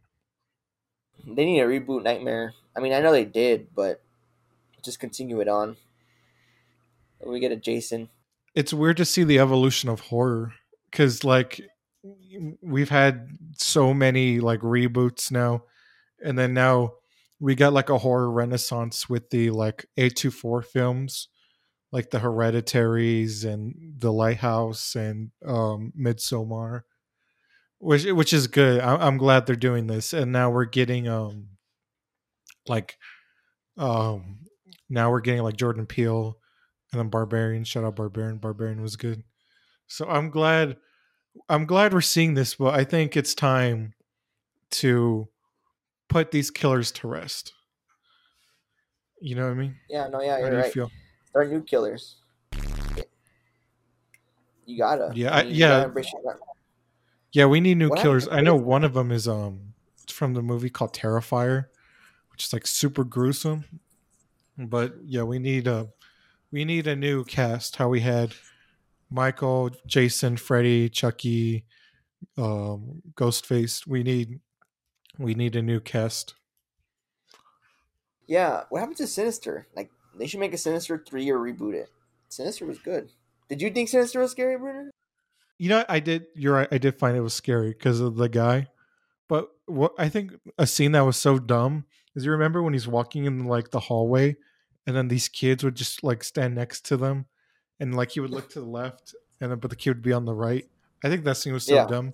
They 1.26 1.46
need 1.46 1.62
a 1.62 1.68
reboot 1.68 2.04
Nightmare. 2.04 2.54
I 2.76 2.80
mean, 2.80 2.94
I 2.94 3.00
know 3.00 3.12
they 3.12 3.26
did, 3.26 3.68
but 3.74 4.02
just 4.84 5.00
continue 5.00 5.40
it 5.40 5.48
on 5.48 5.78
we 7.26 7.40
get 7.40 7.52
a 7.52 7.56
Jason. 7.56 8.10
It's 8.56 8.74
weird 8.74 8.98
to 8.98 9.06
see 9.06 9.24
the 9.24 9.40
evolution 9.40 9.90
of 9.90 10.00
horror 10.00 10.54
because, 10.92 11.24
like, 11.24 11.62
we've 12.62 12.90
had 12.90 13.30
so 13.58 13.94
many 13.94 14.40
like 14.40 14.60
reboots 14.60 15.32
now, 15.32 15.64
and 16.24 16.38
then 16.38 16.54
now 16.54 16.94
we 17.40 17.56
got 17.56 17.74
like 17.74 17.90
a 17.90 17.98
horror 17.98 18.32
renaissance 18.32 19.10
with 19.10 19.30
the 19.30 19.50
like 19.50 19.86
A24 19.98 20.66
films, 20.66 21.30
like 21.92 22.10
the 22.10 22.20
Hereditaries 22.20 23.44
and 23.46 23.76
the 23.98 24.12
Lighthouse 24.12 24.96
and 24.96 25.32
um 25.46 25.94
Midsommar, 26.00 26.82
which 27.80 28.06
which 28.06 28.34
is 28.34 28.48
good. 28.48 28.80
I, 28.80 29.08
am 29.08 29.18
glad 29.18 29.46
they're 29.46 29.56
doing 29.56 29.88
this, 29.88 30.14
and 30.14 30.32
now 30.32 30.50
we're 30.50 30.66
getting 30.66 31.08
um 31.08 31.50
like 32.68 32.98
um 33.78 34.40
now 34.90 35.12
we're 35.12 35.22
getting 35.22 35.44
like 35.44 35.58
Jordan 35.58 35.86
Peele 35.86 36.38
and 36.94 37.00
then 37.00 37.10
Barbarian. 37.10 37.64
Shout 37.64 37.84
out 37.84 37.96
Barbarian. 37.96 38.38
Barbarian 38.38 38.82
was 38.82 38.96
good. 38.96 39.24
So 39.88 40.08
I'm 40.08 40.30
glad. 40.30 40.78
I'm 41.50 41.66
glad 41.66 41.92
we're 41.94 42.02
seeing 42.02 42.36
this, 42.36 42.54
but 42.56 42.76
I 42.76 42.84
think 42.84 43.18
it's 43.18 43.34
time 43.34 43.96
to 44.72 45.28
put 46.08 46.30
these 46.30 46.52
killers 46.52 46.92
to 46.92 47.08
rest. 47.08 47.52
You 49.20 49.36
know 49.36 49.46
what 49.46 49.52
I 49.52 49.56
mean? 49.56 49.76
Yeah, 49.90 50.08
no, 50.08 50.22
yeah, 50.22 50.34
How 50.34 50.38
you're 50.38 50.52
you 50.52 50.58
right. 50.60 50.72
feel? 50.72 50.92
Start 51.26 51.50
new 51.50 51.64
killers. 51.64 52.18
You 54.66 54.78
gotta. 54.78 55.12
Yeah, 55.16 55.36
I- 55.36 55.42
you 55.42 55.56
yeah. 55.56 55.88
gotta 55.88 56.38
Yeah, 57.32 57.48
we 57.48 57.60
need 57.60 57.78
new 57.80 57.90
What 57.90 58.00
killers. 58.00 58.28
I 58.28 58.42
know 58.42 58.56
one 58.56 58.84
of 58.84 58.94
them 58.94 59.12
is 59.12 59.28
um 59.28 59.74
from 60.08 60.36
the 60.36 60.44
movie 60.44 60.70
called 60.70 60.94
Terrifier, 60.94 61.66
which 62.32 62.44
is 62.46 62.54
like 62.54 62.68
super 62.68 63.04
gruesome. 63.04 63.66
But 64.56 64.94
yeah, 65.04 65.24
we 65.24 65.40
need 65.40 65.66
a 65.66 65.90
we 66.54 66.64
need 66.66 66.86
a 66.86 66.96
new 66.96 67.26
cast. 67.26 67.78
How 67.78 67.90
we 67.90 68.02
had 68.02 68.36
Michael, 69.10 69.72
Jason, 69.88 70.38
Freddy, 70.38 70.88
Chucky, 70.88 71.66
um, 72.38 73.02
Ghostface. 73.16 73.88
We 73.88 74.04
need 74.04 74.40
we 75.18 75.34
need 75.34 75.56
a 75.56 75.64
new 75.64 75.80
cast. 75.80 76.36
Yeah, 78.28 78.64
what 78.70 78.80
happened 78.80 78.98
to 78.98 79.08
Sinister? 79.08 79.68
Like, 79.76 79.92
they 80.18 80.28
should 80.28 80.40
make 80.40 80.54
a 80.54 80.58
Sinister 80.58 81.04
3 81.06 81.30
or 81.30 81.40
reboot 81.40 81.74
it. 81.74 81.90
Sinister 82.30 82.66
was 82.66 82.80
good. 82.80 83.10
Did 83.50 83.62
you 83.62 83.70
think 83.70 83.90
Sinister 83.90 84.22
was 84.22 84.32
scary, 84.32 84.58
Bruno? 84.58 84.92
You 85.58 85.70
know, 85.70 85.84
I 85.90 86.00
did. 86.00 86.28
You're 86.36 86.54
right. 86.54 86.68
I 86.72 86.78
did 86.78 86.98
find 86.98 87.18
it 87.18 87.22
was 87.22 87.34
scary 87.34 87.70
because 87.70 88.00
of 88.00 88.16
the 88.16 88.30
guy. 88.30 88.68
But 89.28 89.50
what 89.66 89.94
I 89.98 90.08
think 90.08 90.34
a 90.58 90.68
scene 90.68 90.92
that 90.92 91.02
was 91.02 91.18
so 91.18 91.40
dumb 91.40 91.86
is 92.16 92.26
you 92.26 92.32
remember 92.32 92.62
when 92.62 92.74
he's 92.74 92.88
walking 92.88 93.26
in 93.26 93.46
like 93.46 93.72
the 93.72 93.80
hallway, 93.80 94.38
and 94.86 94.96
then 94.96 95.08
these 95.08 95.28
kids 95.28 95.64
would 95.64 95.76
just 95.76 96.04
like 96.04 96.24
stand 96.24 96.56
next 96.56 96.86
to 96.88 96.98
them, 96.98 97.26
and 97.80 97.96
like 97.96 98.12
he 98.12 98.20
would 98.20 98.32
look 98.32 98.50
to 98.52 98.60
the 98.60 98.66
left, 98.66 99.16
and 99.42 99.52
then 99.52 99.60
but 99.60 99.70
the 99.70 99.76
kid 99.76 99.92
would 99.92 100.02
be 100.02 100.14
on 100.14 100.26
the 100.26 100.34
right. 100.34 100.68
I 101.04 101.10
think 101.10 101.24
that 101.24 101.38
scene 101.38 101.54
was 101.54 101.66
so 101.66 101.76
Yeah. 101.76 101.86
dumb. 101.86 102.14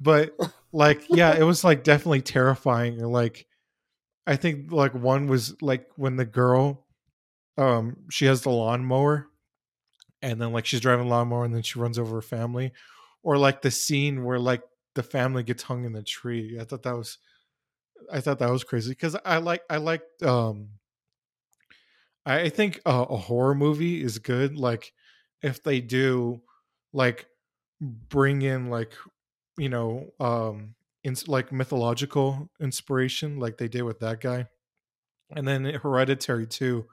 But 0.00 0.36
like, 0.72 1.06
yeah, 1.10 1.34
it 1.34 1.44
was 1.44 1.64
like 1.64 1.84
definitely 1.84 2.22
terrifying. 2.22 2.98
Like, 2.98 3.46
I 4.26 4.36
think 4.36 4.72
like 4.72 4.94
one 4.94 5.26
was 5.26 5.60
like 5.62 5.86
when 5.96 6.16
the 6.16 6.24
girl, 6.24 6.86
um, 7.56 7.96
she 8.10 8.26
has 8.26 8.42
the 8.42 8.50
lawnmower, 8.50 9.28
and 10.20 10.40
then 10.40 10.52
like 10.52 10.66
she's 10.66 10.80
driving 10.80 11.06
a 11.06 11.08
lawnmower, 11.08 11.44
and 11.44 11.54
then 11.54 11.62
she 11.62 11.78
runs 11.78 11.98
over 11.98 12.16
her 12.16 12.22
family, 12.22 12.72
or 13.22 13.38
like 13.38 13.62
the 13.62 13.70
scene 13.70 14.24
where 14.24 14.38
like 14.38 14.62
the 14.94 15.02
family 15.02 15.42
gets 15.42 15.62
hung 15.62 15.84
in 15.84 15.92
the 15.92 16.02
tree. 16.02 16.58
I 16.60 16.64
thought 16.64 16.82
that 16.82 16.96
was, 16.96 17.18
I 18.12 18.20
thought 18.20 18.38
that 18.40 18.50
was 18.50 18.64
crazy 18.64 18.90
because 18.90 19.16
I 19.24 19.38
like 19.38 19.62
I 19.70 19.76
like 19.78 20.02
um, 20.22 20.68
I 22.24 22.48
think 22.50 22.80
a 22.86 23.04
horror 23.04 23.54
movie 23.54 24.02
is 24.02 24.18
good. 24.18 24.56
Like 24.56 24.92
if 25.42 25.62
they 25.62 25.80
do 25.80 26.42
like 26.92 27.26
bring 27.80 28.42
in 28.42 28.70
like 28.70 28.94
you 29.58 29.68
know 29.68 30.10
um 30.20 30.74
in 31.02 31.16
like 31.26 31.50
mythological 31.50 32.48
inspiration 32.60 33.38
like 33.38 33.58
they 33.58 33.68
did 33.68 33.82
with 33.82 33.98
that 34.00 34.20
guy 34.20 34.46
and 35.34 35.46
then 35.48 35.64
hereditary 35.64 36.46
too 36.46 36.86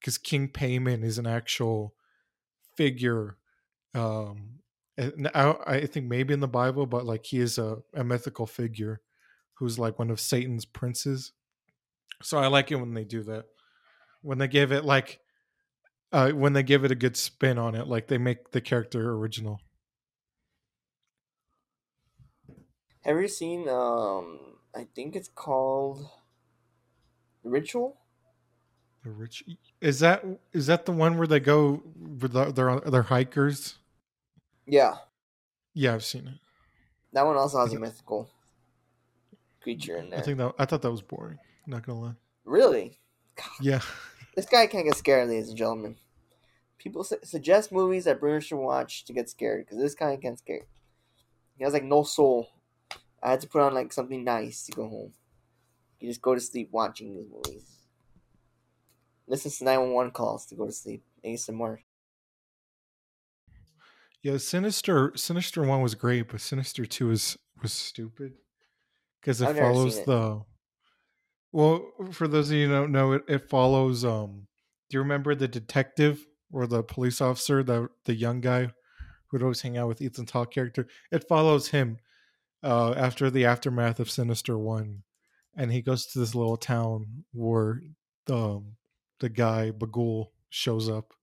because 0.00 0.18
King 0.18 0.48
Paimon 0.48 1.04
is 1.04 1.18
an 1.18 1.26
actual 1.26 1.94
figure 2.76 3.38
um 3.94 4.60
and 4.96 5.28
I, 5.34 5.56
I 5.66 5.86
think 5.86 6.06
maybe 6.06 6.34
in 6.34 6.40
the 6.40 6.48
bible 6.48 6.86
but 6.86 7.06
like 7.06 7.26
he 7.26 7.40
is 7.40 7.58
a, 7.58 7.78
a 7.94 8.04
mythical 8.04 8.46
figure 8.46 9.00
who's 9.54 9.78
like 9.78 9.98
one 9.98 10.10
of 10.10 10.20
satan's 10.20 10.64
princes 10.64 11.32
so 12.22 12.38
i 12.38 12.48
like 12.48 12.70
it 12.70 12.76
when 12.76 12.94
they 12.94 13.04
do 13.04 13.22
that 13.24 13.46
when 14.24 14.38
they 14.38 14.48
give 14.48 14.72
it 14.72 14.84
like 14.84 15.20
uh 16.12 16.30
when 16.30 16.52
they 16.52 16.62
give 16.62 16.84
it 16.84 16.90
a 16.90 16.96
good 16.96 17.16
spin 17.16 17.58
on 17.58 17.74
it 17.74 17.86
like 17.86 18.08
they 18.08 18.18
make 18.18 18.50
the 18.50 18.60
character 18.60 19.12
original 19.12 19.60
Have 23.04 23.20
you 23.20 23.28
seen, 23.28 23.68
um, 23.68 24.56
I 24.74 24.86
think 24.94 25.14
it's 25.14 25.28
called 25.28 26.08
Ritual? 27.42 27.98
The 29.04 29.10
rich 29.10 29.44
is 29.82 30.00
that 30.00 30.24
is 30.54 30.66
that 30.68 30.86
the 30.86 30.92
one 30.92 31.18
where 31.18 31.26
they 31.26 31.38
go 31.38 31.82
with 31.94 32.32
the, 32.32 32.50
their 32.50 32.80
their 32.80 33.02
hikers? 33.02 33.76
Yeah. 34.66 34.94
Yeah, 35.74 35.92
I've 35.92 36.04
seen 36.04 36.26
it. 36.26 36.38
That 37.12 37.26
one 37.26 37.36
also 37.36 37.58
has 37.60 37.74
a 37.74 37.78
mythical 37.78 38.30
creature 39.60 39.98
in 39.98 40.08
there. 40.08 40.20
I 40.20 40.22
think 40.22 40.38
that 40.38 40.54
I 40.58 40.64
thought 40.64 40.80
that 40.80 40.90
was 40.90 41.02
boring. 41.02 41.38
Not 41.66 41.84
gonna 41.84 42.00
lie. 42.00 42.14
Really? 42.46 42.98
Yeah, 43.60 43.82
This 44.34 44.46
guy 44.46 44.66
can't 44.66 44.84
get 44.86 44.96
scared, 44.96 45.28
ladies 45.28 45.48
and 45.48 45.56
gentlemen. 45.56 45.96
People 46.78 47.04
su- 47.04 47.18
suggest 47.22 47.70
movies 47.72 48.04
that 48.04 48.20
Bruno 48.20 48.40
should 48.40 48.58
watch 48.58 49.04
to 49.04 49.12
get 49.12 49.30
scared 49.30 49.64
because 49.64 49.78
this 49.78 49.94
guy 49.94 50.16
can't 50.16 50.38
scare. 50.38 50.66
He 51.56 51.64
has 51.64 51.72
like 51.72 51.84
no 51.84 52.02
soul. 52.02 52.48
I 53.22 53.30
had 53.30 53.40
to 53.42 53.48
put 53.48 53.62
on 53.62 53.74
like 53.74 53.92
something 53.92 54.24
nice 54.24 54.66
to 54.66 54.72
go 54.72 54.88
home. 54.88 55.12
You 56.00 56.08
just 56.08 56.20
go 56.20 56.34
to 56.34 56.40
sleep 56.40 56.68
watching 56.72 57.14
these 57.14 57.26
movies. 57.30 57.78
Listen 59.26 59.50
to 59.50 59.64
911 59.64 60.12
calls 60.12 60.44
to 60.46 60.54
go 60.54 60.66
to 60.66 60.72
sleep. 60.72 61.02
ASMR. 61.24 61.78
yeah. 64.22 64.36
Sinister 64.36 65.12
Sinister 65.16 65.62
one 65.62 65.80
was 65.80 65.94
great, 65.94 66.28
but 66.28 66.40
Sinister 66.40 66.84
two 66.84 67.10
is 67.10 67.38
was 67.62 67.72
stupid 67.72 68.34
because 69.20 69.40
it 69.40 69.56
follows 69.56 69.98
it. 69.98 70.06
the. 70.06 70.42
Well, 71.54 71.86
for 72.10 72.26
those 72.26 72.50
of 72.50 72.56
you 72.56 72.66
who 72.66 72.72
don't 72.72 72.90
know, 72.90 73.12
it, 73.12 73.22
it 73.28 73.48
follows. 73.48 74.04
Um, 74.04 74.48
do 74.90 74.96
you 74.96 74.98
remember 74.98 75.36
the 75.36 75.46
detective 75.46 76.26
or 76.52 76.66
the 76.66 76.82
police 76.82 77.20
officer, 77.20 77.62
the 77.62 77.90
the 78.06 78.14
young 78.16 78.40
guy 78.40 78.72
who'd 79.28 79.40
always 79.40 79.60
hang 79.60 79.78
out 79.78 79.86
with 79.86 80.02
Ethan 80.02 80.26
Hawke 80.32 80.52
character? 80.52 80.88
It 81.12 81.28
follows 81.28 81.68
him 81.68 81.98
uh, 82.64 82.94
after 82.94 83.30
the 83.30 83.44
aftermath 83.44 84.00
of 84.00 84.10
Sinister 84.10 84.58
One, 84.58 85.04
and 85.56 85.70
he 85.70 85.80
goes 85.80 86.06
to 86.06 86.18
this 86.18 86.34
little 86.34 86.56
town 86.56 87.24
where 87.32 87.82
the 88.26 88.60
the 89.20 89.28
guy 89.28 89.70
Bughuul 89.70 90.30
shows 90.50 90.88
up, 90.88 91.14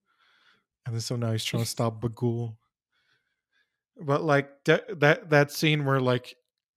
and 0.86 1.04
so 1.04 1.18
now 1.18 1.34
he's 1.34 1.44
trying 1.44 1.64
to 1.64 1.70
stop 1.70 2.02
Bughuul. 2.02 2.56
But 4.00 4.24
like 4.24 4.64
that 4.64 5.02
that 5.02 5.30
that 5.30 5.52
scene 5.52 5.84
where 5.84 6.00
like 6.00 6.36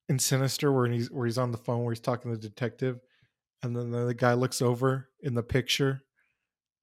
in 0.09 0.19
Sinister 0.19 0.73
where 0.73 0.89
he's 0.89 1.09
where 1.09 1.27
he's 1.27 1.39
on 1.39 1.53
the 1.53 1.59
phone 1.59 1.85
where 1.85 1.93
he's 1.93 2.01
talking 2.01 2.33
to 2.33 2.37
the 2.37 2.49
detective, 2.49 2.99
and 3.65 3.75
then 3.75 3.91
the 3.91 4.15
guy 4.15 4.35
looks 4.35 4.61
over 4.63 5.09
in 5.23 5.35
the 5.35 5.43
picture, 5.43 6.03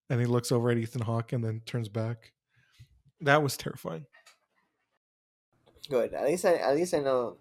and 0.10 0.20
he 0.20 0.26
looks 0.26 0.52
over 0.52 0.72
at 0.72 0.78
Ethan 0.78 1.02
Hawke 1.04 1.32
and 1.32 1.44
then 1.44 1.62
turns 1.66 1.90
back. 1.90 2.32
That 3.22 3.44
was 3.44 3.56
terrifying. 3.56 4.06
Good. 5.90 6.14
At 6.14 6.26
least 6.26 6.46
I 6.46 6.56
at 6.56 6.76
least 6.76 6.94
I 6.94 7.00
know 7.00 7.38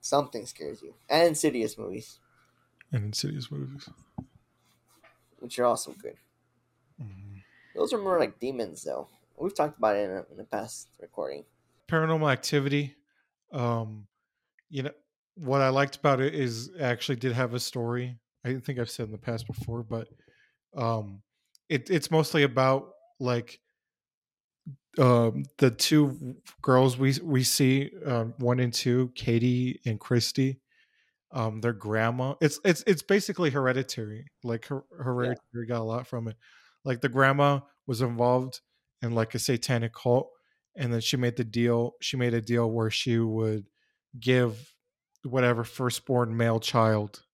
something 0.00 0.46
scares 0.46 0.82
you. 0.82 0.94
And 1.08 1.28
Insidious 1.28 1.76
movies, 1.78 2.18
And 2.92 3.04
Insidious 3.06 3.50
movies. 3.50 3.88
which 5.38 5.58
are 5.58 5.64
also 5.64 5.92
good. 5.92 6.16
Mhm. 7.00 7.42
Those 7.74 7.92
are 7.92 7.98
more 7.98 8.18
like 8.18 8.38
demons, 8.38 8.82
though. 8.84 9.08
We've 9.36 9.54
talked 9.54 9.78
about 9.78 9.96
it 9.96 10.08
in, 10.08 10.10
a, 10.16 10.26
in 10.30 10.36
the 10.36 10.44
past 10.44 10.88
recording. 11.00 11.44
Paranormal 11.88 12.30
Activity. 12.30 12.94
Um, 13.52 14.06
you 14.68 14.84
know 14.84 14.92
what 15.36 15.60
I 15.60 15.68
liked 15.70 15.96
about 15.96 16.20
it 16.20 16.34
is 16.34 16.68
it 16.68 16.80
actually 16.80 17.16
did 17.16 17.32
have 17.32 17.54
a 17.54 17.60
story. 17.60 18.18
I 18.44 18.54
think 18.54 18.78
I've 18.78 18.90
said 18.90 19.06
in 19.06 19.12
the 19.12 19.18
past 19.18 19.46
before, 19.46 19.82
but 19.82 20.08
um, 20.76 21.22
it 21.68 21.90
it's 21.90 22.10
mostly 22.10 22.42
about 22.42 22.90
like 23.18 23.60
um 24.98 25.44
the 25.58 25.70
two 25.70 26.36
girls 26.62 26.98
we 26.98 27.14
we 27.22 27.42
see 27.42 27.90
um, 28.04 28.34
one 28.38 28.60
and 28.60 28.72
two, 28.72 29.10
Katie 29.14 29.80
and 29.86 29.98
Kristi. 29.98 30.58
Um, 31.32 31.60
their 31.60 31.72
grandma. 31.72 32.34
It's 32.40 32.60
it's 32.64 32.84
it's 32.86 33.02
basically 33.02 33.50
hereditary. 33.50 34.26
Like 34.44 34.66
her, 34.66 34.84
hereditary 34.96 35.66
got 35.66 35.80
a 35.80 35.82
lot 35.82 36.06
from 36.06 36.28
it. 36.28 36.36
Like 36.84 37.00
the 37.00 37.08
grandma 37.08 37.60
was 37.88 38.02
involved 38.02 38.60
in 39.02 39.16
like 39.16 39.34
a 39.34 39.40
satanic 39.40 39.92
cult, 39.94 40.30
and 40.76 40.92
then 40.92 41.00
she 41.00 41.16
made 41.16 41.36
the 41.36 41.44
deal. 41.44 41.94
She 42.00 42.16
made 42.16 42.34
a 42.34 42.40
deal 42.40 42.70
where 42.70 42.90
she 42.90 43.18
would 43.18 43.66
give 44.20 44.74
whatever 45.24 45.64
firstborn 45.64 46.36
male 46.36 46.60
child 46.60 47.24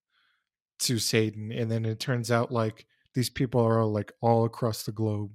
to 0.81 0.99
Satan, 0.99 1.53
and 1.53 1.71
then 1.71 1.85
it 1.85 2.01
turns 2.01 2.31
out 2.31 2.53
like 2.53 2.87
these 3.15 3.31
people 3.31 3.61
are 3.63 3.85
like 3.85 4.13
all 4.21 4.45
across 4.45 4.85
the 4.85 4.93
globe, 4.93 5.33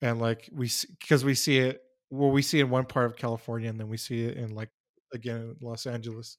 and 0.00 0.20
like 0.20 0.48
we 0.52 0.70
because 1.00 1.24
we 1.24 1.34
see 1.34 1.58
it. 1.58 1.80
Well, 2.10 2.30
we 2.30 2.42
see 2.42 2.58
it 2.60 2.64
in 2.64 2.70
one 2.70 2.84
part 2.84 3.06
of 3.06 3.16
California, 3.16 3.70
and 3.70 3.78
then 3.80 3.88
we 3.88 3.96
see 3.96 4.24
it 4.24 4.36
in 4.36 4.54
like 4.54 4.70
again 5.14 5.56
Los 5.62 5.86
Angeles, 5.86 6.36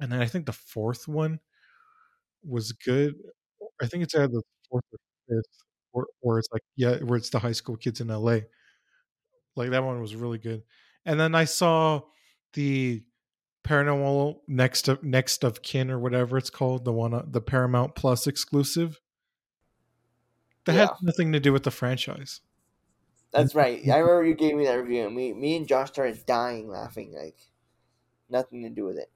and 0.00 0.10
then 0.10 0.20
I 0.20 0.26
think 0.26 0.46
the 0.46 0.52
fourth 0.52 1.06
one 1.08 1.40
was 2.44 2.72
good. 2.72 3.14
I 3.82 3.86
think 3.86 4.02
it's 4.04 4.14
either 4.14 4.28
the 4.28 4.42
fourth 4.70 4.84
or 4.92 4.98
fifth, 5.28 5.64
or 5.92 6.06
or 6.22 6.38
it's 6.38 6.48
like 6.52 6.62
yeah, 6.76 6.96
where 6.98 7.18
it's 7.18 7.30
the 7.30 7.38
high 7.38 7.52
school 7.52 7.76
kids 7.76 8.00
in 8.00 8.10
LA. 8.10 8.48
Like 9.56 9.70
that 9.70 9.84
one 9.84 10.00
was 10.00 10.14
really 10.14 10.38
good. 10.38 10.62
And 11.04 11.18
then 11.18 11.34
I 11.34 11.44
saw 11.44 12.02
the 12.54 13.02
paranormal 13.64 14.40
next 14.48 14.88
of 14.88 15.02
next 15.02 15.44
of 15.44 15.62
kin 15.62 15.90
or 15.90 15.98
whatever 15.98 16.38
it's 16.38 16.50
called, 16.50 16.84
the 16.84 16.92
one 16.92 17.14
uh, 17.14 17.24
the 17.26 17.40
Paramount 17.40 17.94
Plus 17.94 18.26
exclusive. 18.26 19.00
That 20.66 20.74
Yeah. 20.74 20.80
had 20.80 20.90
nothing 21.02 21.32
to 21.32 21.40
do 21.40 21.52
with 21.52 21.62
the 21.64 21.70
franchise. 21.70 22.40
That's 23.32 23.54
right. 23.54 23.80
I 23.88 23.98
remember 23.98 24.24
you 24.26 24.34
gave 24.34 24.56
me 24.56 24.64
that 24.64 24.74
review, 24.74 25.06
and 25.06 25.14
me, 25.14 25.32
me 25.32 25.56
and 25.56 25.66
Josh 25.68 25.88
started 25.88 26.24
dying 26.26 26.68
laughing. 26.68 27.14
Like 27.16 27.38
nothing 28.28 28.62
to 28.64 28.70
do 28.70 28.84
with 28.84 28.98
it. 28.98 29.10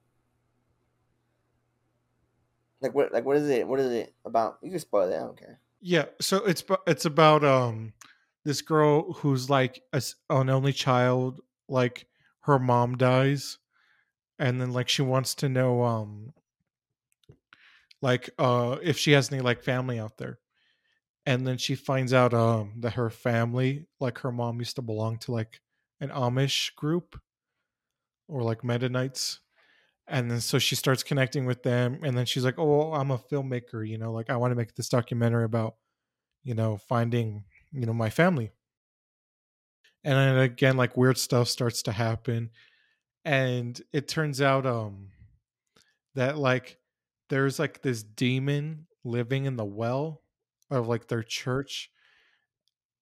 Like 2.81 2.95
what? 2.95 3.13
Like 3.13 3.25
what 3.25 3.37
is 3.37 3.49
it? 3.49 3.67
What 3.67 3.81
is 3.81 3.91
it 3.93 4.15
about? 4.25 4.59
You 4.63 4.71
can 4.71 4.79
spoil 4.79 5.11
it. 5.11 5.17
I 5.17 5.21
don't 5.21 5.39
care. 5.39 5.61
Yeah, 5.81 6.07
so 6.21 6.45
it's 6.45 6.63
it's 6.87 7.05
about 7.05 7.45
um 7.45 7.93
this 8.45 8.63
girl 8.63 9.15
who's 9.15 9.51
like 9.51 9.83
a 9.93 10.03
an 10.31 10.51
only 10.51 10.73
child, 10.73 11.41
like 11.69 12.07
her 12.41 12.59
mom 12.59 12.97
dies, 12.97 13.59
and 14.39 14.61
then 14.61 14.73
like 14.73 14.89
she 14.89 15.03
wants 15.03 15.35
to 15.37 15.49
know 15.49 15.83
um 15.83 16.33
like 18.03 18.31
uh 18.39 18.77
if 18.83 18.99
she 18.99 19.13
has 19.13 19.33
any 19.33 19.41
like 19.41 19.63
family 19.63 19.99
out 19.99 20.17
there. 20.19 20.39
And 21.27 21.47
then 21.47 21.59
she 21.59 21.75
finds 21.75 22.13
out 22.15 22.35
um 22.35 22.75
that 22.81 22.95
her 22.95 23.11
family, 23.11 23.87
like 24.01 24.19
her 24.21 24.33
mom 24.33 24.59
used 24.61 24.77
to 24.77 24.83
belong 24.83 25.19
to 25.21 25.33
like 25.33 25.61
an 26.01 26.11
Amish 26.11 26.75
group 26.77 27.21
or 28.29 28.43
like 28.43 28.65
Mennonites. 28.65 29.41
And 30.09 30.31
then 30.31 30.41
so 30.41 30.59
she 30.59 30.77
starts 30.77 31.03
connecting 31.05 31.47
with 31.47 31.63
them 31.63 32.01
and 32.05 32.17
then 32.19 32.27
she's 32.27 32.45
like, 32.45 32.59
"Oh, 32.59 32.93
I'm 32.95 33.11
a 33.13 33.19
filmmaker, 33.19 33.89
you 33.89 33.99
know, 33.99 34.13
like 34.13 34.31
I 34.31 34.37
want 34.37 34.53
to 34.53 34.57
make 34.57 34.75
this 34.75 34.89
documentary 34.91 35.45
about, 35.45 35.77
you 36.45 36.55
know, 36.55 36.79
finding, 36.79 37.45
you 37.73 37.87
know, 37.87 37.95
my 37.95 38.11
family." 38.11 38.53
and 40.05 40.15
then 40.15 40.39
again 40.39 40.77
like 40.77 40.97
weird 40.97 41.19
stuff 41.19 41.49
starts 41.49 41.83
to 41.83 41.93
happen 41.93 42.51
and 43.25 43.81
it 43.93 44.09
turns 44.09 44.41
out 44.41 44.67
um 44.67 45.09
that 46.15 46.39
like 46.39 46.79
there's 47.29 47.59
like 47.59 47.83
this 47.83 48.03
demon 48.03 48.87
living 49.05 49.45
in 49.45 49.57
the 49.57 49.65
well 49.65 50.23
of 50.71 50.89
like 50.89 51.09
their 51.09 51.23
church 51.23 51.91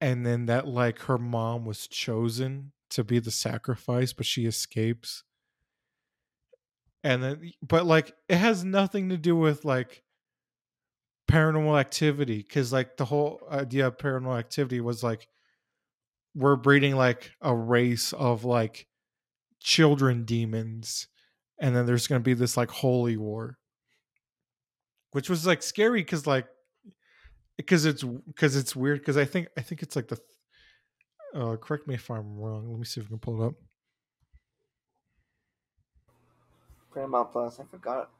and 0.00 0.26
then 0.26 0.46
that 0.46 0.66
like 0.66 0.98
her 1.02 1.18
mom 1.18 1.64
was 1.64 1.86
chosen 1.86 2.72
to 2.90 3.04
be 3.04 3.18
the 3.18 3.30
sacrifice 3.30 4.12
but 4.12 4.26
she 4.26 4.46
escapes. 4.46 5.22
And 7.04 7.22
then 7.22 7.52
but 7.62 7.86
like 7.86 8.12
it 8.28 8.36
has 8.36 8.64
nothing 8.64 9.08
to 9.08 9.16
do 9.16 9.36
with 9.36 9.64
like 9.64 10.02
paranormal 11.28 11.78
activity 11.78 12.38
because 12.38 12.72
like 12.72 12.96
the 12.96 13.04
whole 13.04 13.40
idea 13.50 13.86
of 13.86 13.96
paranormal 13.96 14.38
activity 14.38 14.80
was 14.80 15.02
like 15.02 15.28
we're 16.34 16.56
breeding 16.56 16.96
like 16.96 17.32
a 17.40 17.54
race 17.54 18.12
of 18.12 18.44
like 18.44 18.86
children 19.62 20.24
demons 20.24 21.08
and 21.58 21.74
then 21.74 21.86
there's 21.86 22.06
going 22.06 22.20
to 22.20 22.24
be 22.24 22.34
this 22.34 22.56
like 22.56 22.70
holy 22.70 23.16
war 23.16 23.58
which 25.12 25.30
was 25.30 25.46
like 25.46 25.62
scary 25.62 26.00
because 26.00 26.26
like 26.26 26.46
because 27.56 27.84
it's 27.84 28.02
because 28.02 28.56
it's 28.56 28.74
weird 28.74 28.98
because 28.98 29.16
i 29.16 29.24
think 29.24 29.48
i 29.56 29.60
think 29.60 29.82
it's 29.82 29.96
like 29.96 30.08
the 30.08 30.18
uh 31.34 31.56
correct 31.56 31.86
me 31.86 31.94
if 31.94 32.10
i'm 32.10 32.36
wrong 32.36 32.68
let 32.70 32.78
me 32.78 32.84
see 32.84 33.00
if 33.00 33.06
we 33.06 33.10
can 33.10 33.18
pull 33.18 33.42
it 33.42 33.46
up 33.46 33.54
Paramount 36.92 37.32
Plus. 37.32 37.58
I 37.58 37.64
forgot. 37.64 38.10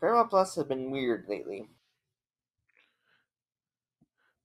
Paramount 0.00 0.28
Plus 0.28 0.56
has 0.56 0.64
been 0.64 0.90
weird 0.90 1.26
lately. 1.28 1.68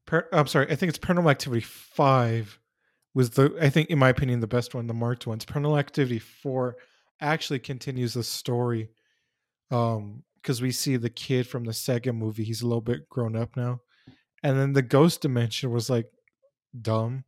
Par- 0.06 0.30
i'm 0.32 0.48
sorry 0.48 0.72
i 0.72 0.76
think 0.76 0.90
it's 0.90 0.98
paranormal 0.98 1.30
activity 1.30 1.60
5 1.60 2.60
was 3.18 3.32
the 3.32 3.52
i 3.60 3.68
think 3.68 3.90
in 3.90 3.98
my 3.98 4.10
opinion 4.10 4.40
the 4.40 4.48
best 4.48 4.76
one 4.76 4.86
the 4.86 4.94
marked 4.94 5.26
ones. 5.26 5.44
Paranormal 5.44 5.80
activity 5.80 6.20
4 6.20 6.78
actually 7.20 7.58
continues 7.58 8.14
the 8.14 8.24
story 8.24 8.92
um 9.72 10.24
because 10.40 10.62
we 10.62 10.72
see 10.72 10.98
the 10.98 11.10
kid 11.10 11.48
from 11.48 11.64
the 11.64 11.74
second 11.74 12.16
movie 12.16 12.44
he's 12.44 12.62
a 12.62 12.68
little 12.68 12.80
bit 12.80 13.10
grown 13.10 13.36
up 13.36 13.58
now 13.58 13.82
and 14.44 14.56
then 14.58 14.72
the 14.74 14.84
ghost 14.84 15.22
dimension 15.22 15.72
was 15.72 15.90
like 15.90 16.06
dumb. 16.80 17.24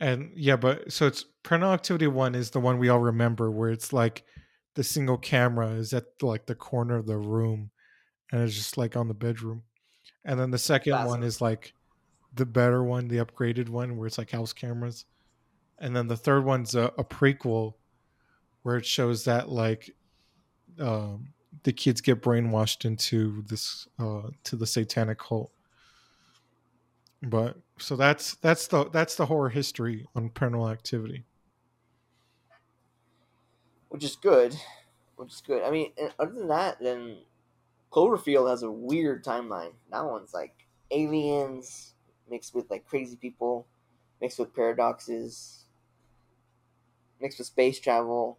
And 0.00 0.32
yeah 0.34 0.56
but 0.56 0.92
so 0.92 1.06
it's 1.06 1.24
paranormal 1.44 1.74
activity 1.74 2.08
1 2.08 2.34
is 2.34 2.50
the 2.50 2.58
one 2.58 2.78
we 2.78 2.88
all 2.88 2.98
remember 2.98 3.52
where 3.52 3.70
it's 3.70 3.92
like 3.92 4.24
the 4.74 4.82
single 4.82 5.16
camera 5.18 5.68
is 5.68 5.92
at 5.92 6.06
like 6.22 6.46
the 6.46 6.56
corner 6.56 6.96
of 6.96 7.06
the 7.06 7.18
room 7.18 7.70
and 8.32 8.42
it's 8.42 8.56
just 8.56 8.76
like 8.76 8.96
on 8.96 9.06
the 9.06 9.14
bedroom. 9.14 9.62
And 10.24 10.40
then 10.40 10.50
the 10.50 10.58
second 10.58 11.04
one 11.04 11.22
is 11.22 11.40
like 11.40 11.72
the 12.34 12.46
better 12.46 12.82
one 12.82 13.08
the 13.08 13.18
upgraded 13.18 13.68
one 13.68 13.96
where 13.96 14.06
it's 14.06 14.18
like 14.18 14.30
house 14.30 14.52
cameras 14.52 15.04
and 15.78 15.94
then 15.94 16.08
the 16.08 16.16
third 16.16 16.44
one's 16.44 16.74
a, 16.74 16.92
a 16.98 17.04
prequel 17.04 17.74
where 18.62 18.76
it 18.76 18.86
shows 18.86 19.24
that 19.24 19.48
like 19.48 19.90
um 20.78 21.28
the 21.64 21.72
kids 21.72 22.00
get 22.00 22.22
brainwashed 22.22 22.84
into 22.84 23.42
this 23.48 23.86
uh 23.98 24.22
to 24.44 24.56
the 24.56 24.66
satanic 24.66 25.18
cult 25.18 25.52
but 27.22 27.56
so 27.78 27.96
that's 27.96 28.34
that's 28.36 28.66
the 28.68 28.88
that's 28.90 29.14
the 29.16 29.26
horror 29.26 29.50
history 29.50 30.06
on 30.14 30.30
paranormal 30.30 30.72
activity 30.72 31.24
which 33.92 34.04
is 34.04 34.16
good. 34.16 34.56
Which 35.16 35.34
is 35.34 35.42
good. 35.42 35.62
I 35.62 35.70
mean, 35.70 35.92
other 36.18 36.32
than 36.32 36.48
that, 36.48 36.78
then 36.80 37.18
Cloverfield 37.92 38.48
has 38.48 38.62
a 38.62 38.70
weird 38.70 39.22
timeline. 39.22 39.74
That 39.90 40.06
one's 40.06 40.32
like 40.32 40.66
aliens 40.90 41.91
mixed 42.28 42.54
with 42.54 42.70
like 42.70 42.86
crazy 42.86 43.16
people, 43.16 43.66
mixed 44.20 44.38
with 44.38 44.54
paradoxes, 44.54 45.66
mixed 47.20 47.38
with 47.38 47.46
space 47.46 47.80
travel. 47.80 48.38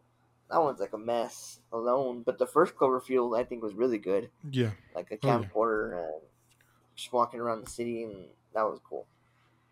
That 0.50 0.62
one's 0.62 0.80
like 0.80 0.94
a 0.94 0.98
mess 0.98 1.60
alone. 1.72 2.22
But 2.24 2.38
the 2.38 2.46
first 2.46 2.76
Cloverfield, 2.76 3.38
I 3.38 3.44
think, 3.44 3.64
was 3.64 3.74
really 3.74 3.98
good. 3.98 4.30
yeah 4.52 4.72
Like 4.94 5.12
a 5.12 5.18
Oh, 5.24 5.28
yeah. 5.28 5.34
and 5.94 6.22
just 6.96 7.12
walking 7.12 7.40
around 7.40 7.66
the 7.66 7.70
city, 7.72 8.04
and 8.04 8.28
that 8.54 8.64
was 8.64 8.80
cool. 8.84 9.08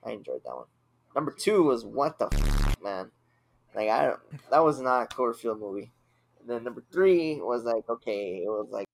I 0.04 0.12
enjoyed 0.12 0.44
that 0.44 0.56
one. 0.56 0.68
Number 1.16 1.32
two 1.32 1.64
was 1.64 1.86
what 1.86 2.18
the 2.18 2.30
f- 2.34 2.82
man. 2.82 3.12
Like 3.76 3.90
I 3.90 4.06
don't, 4.08 4.50
that 4.50 4.64
was 4.64 4.80
not 4.82 5.04
a 5.04 5.16
Cloverfield 5.16 5.60
movie. 5.60 5.92
And 6.40 6.50
then 6.50 6.64
number 6.64 6.84
three 6.92 7.40
was 7.40 7.64
like 7.64 7.88
okay, 7.90 8.38
it 8.44 8.48
was 8.50 8.70
like. 8.72 8.86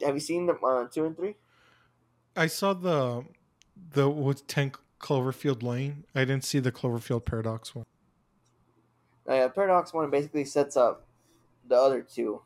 Have 0.00 0.14
you 0.14 0.20
seen 0.20 0.46
the 0.46 0.54
uh, 0.54 0.88
two 0.88 1.04
and 1.06 1.16
three? 1.16 1.36
i 2.36 2.46
saw 2.46 2.72
the 2.72 3.24
the 3.92 4.08
what's 4.08 4.42
10 4.46 4.72
cloverfield 5.00 5.62
lane 5.62 6.04
i 6.14 6.20
didn't 6.20 6.44
see 6.44 6.58
the 6.58 6.72
cloverfield 6.72 7.24
paradox 7.24 7.74
one 7.74 7.84
Uh, 9.28 9.48
Paradox 9.50 9.92
one 9.92 10.10
basically 10.10 10.44
sets 10.44 10.74
up 10.76 11.04
the 11.68 11.76
other 11.76 12.00
two. 12.00 12.40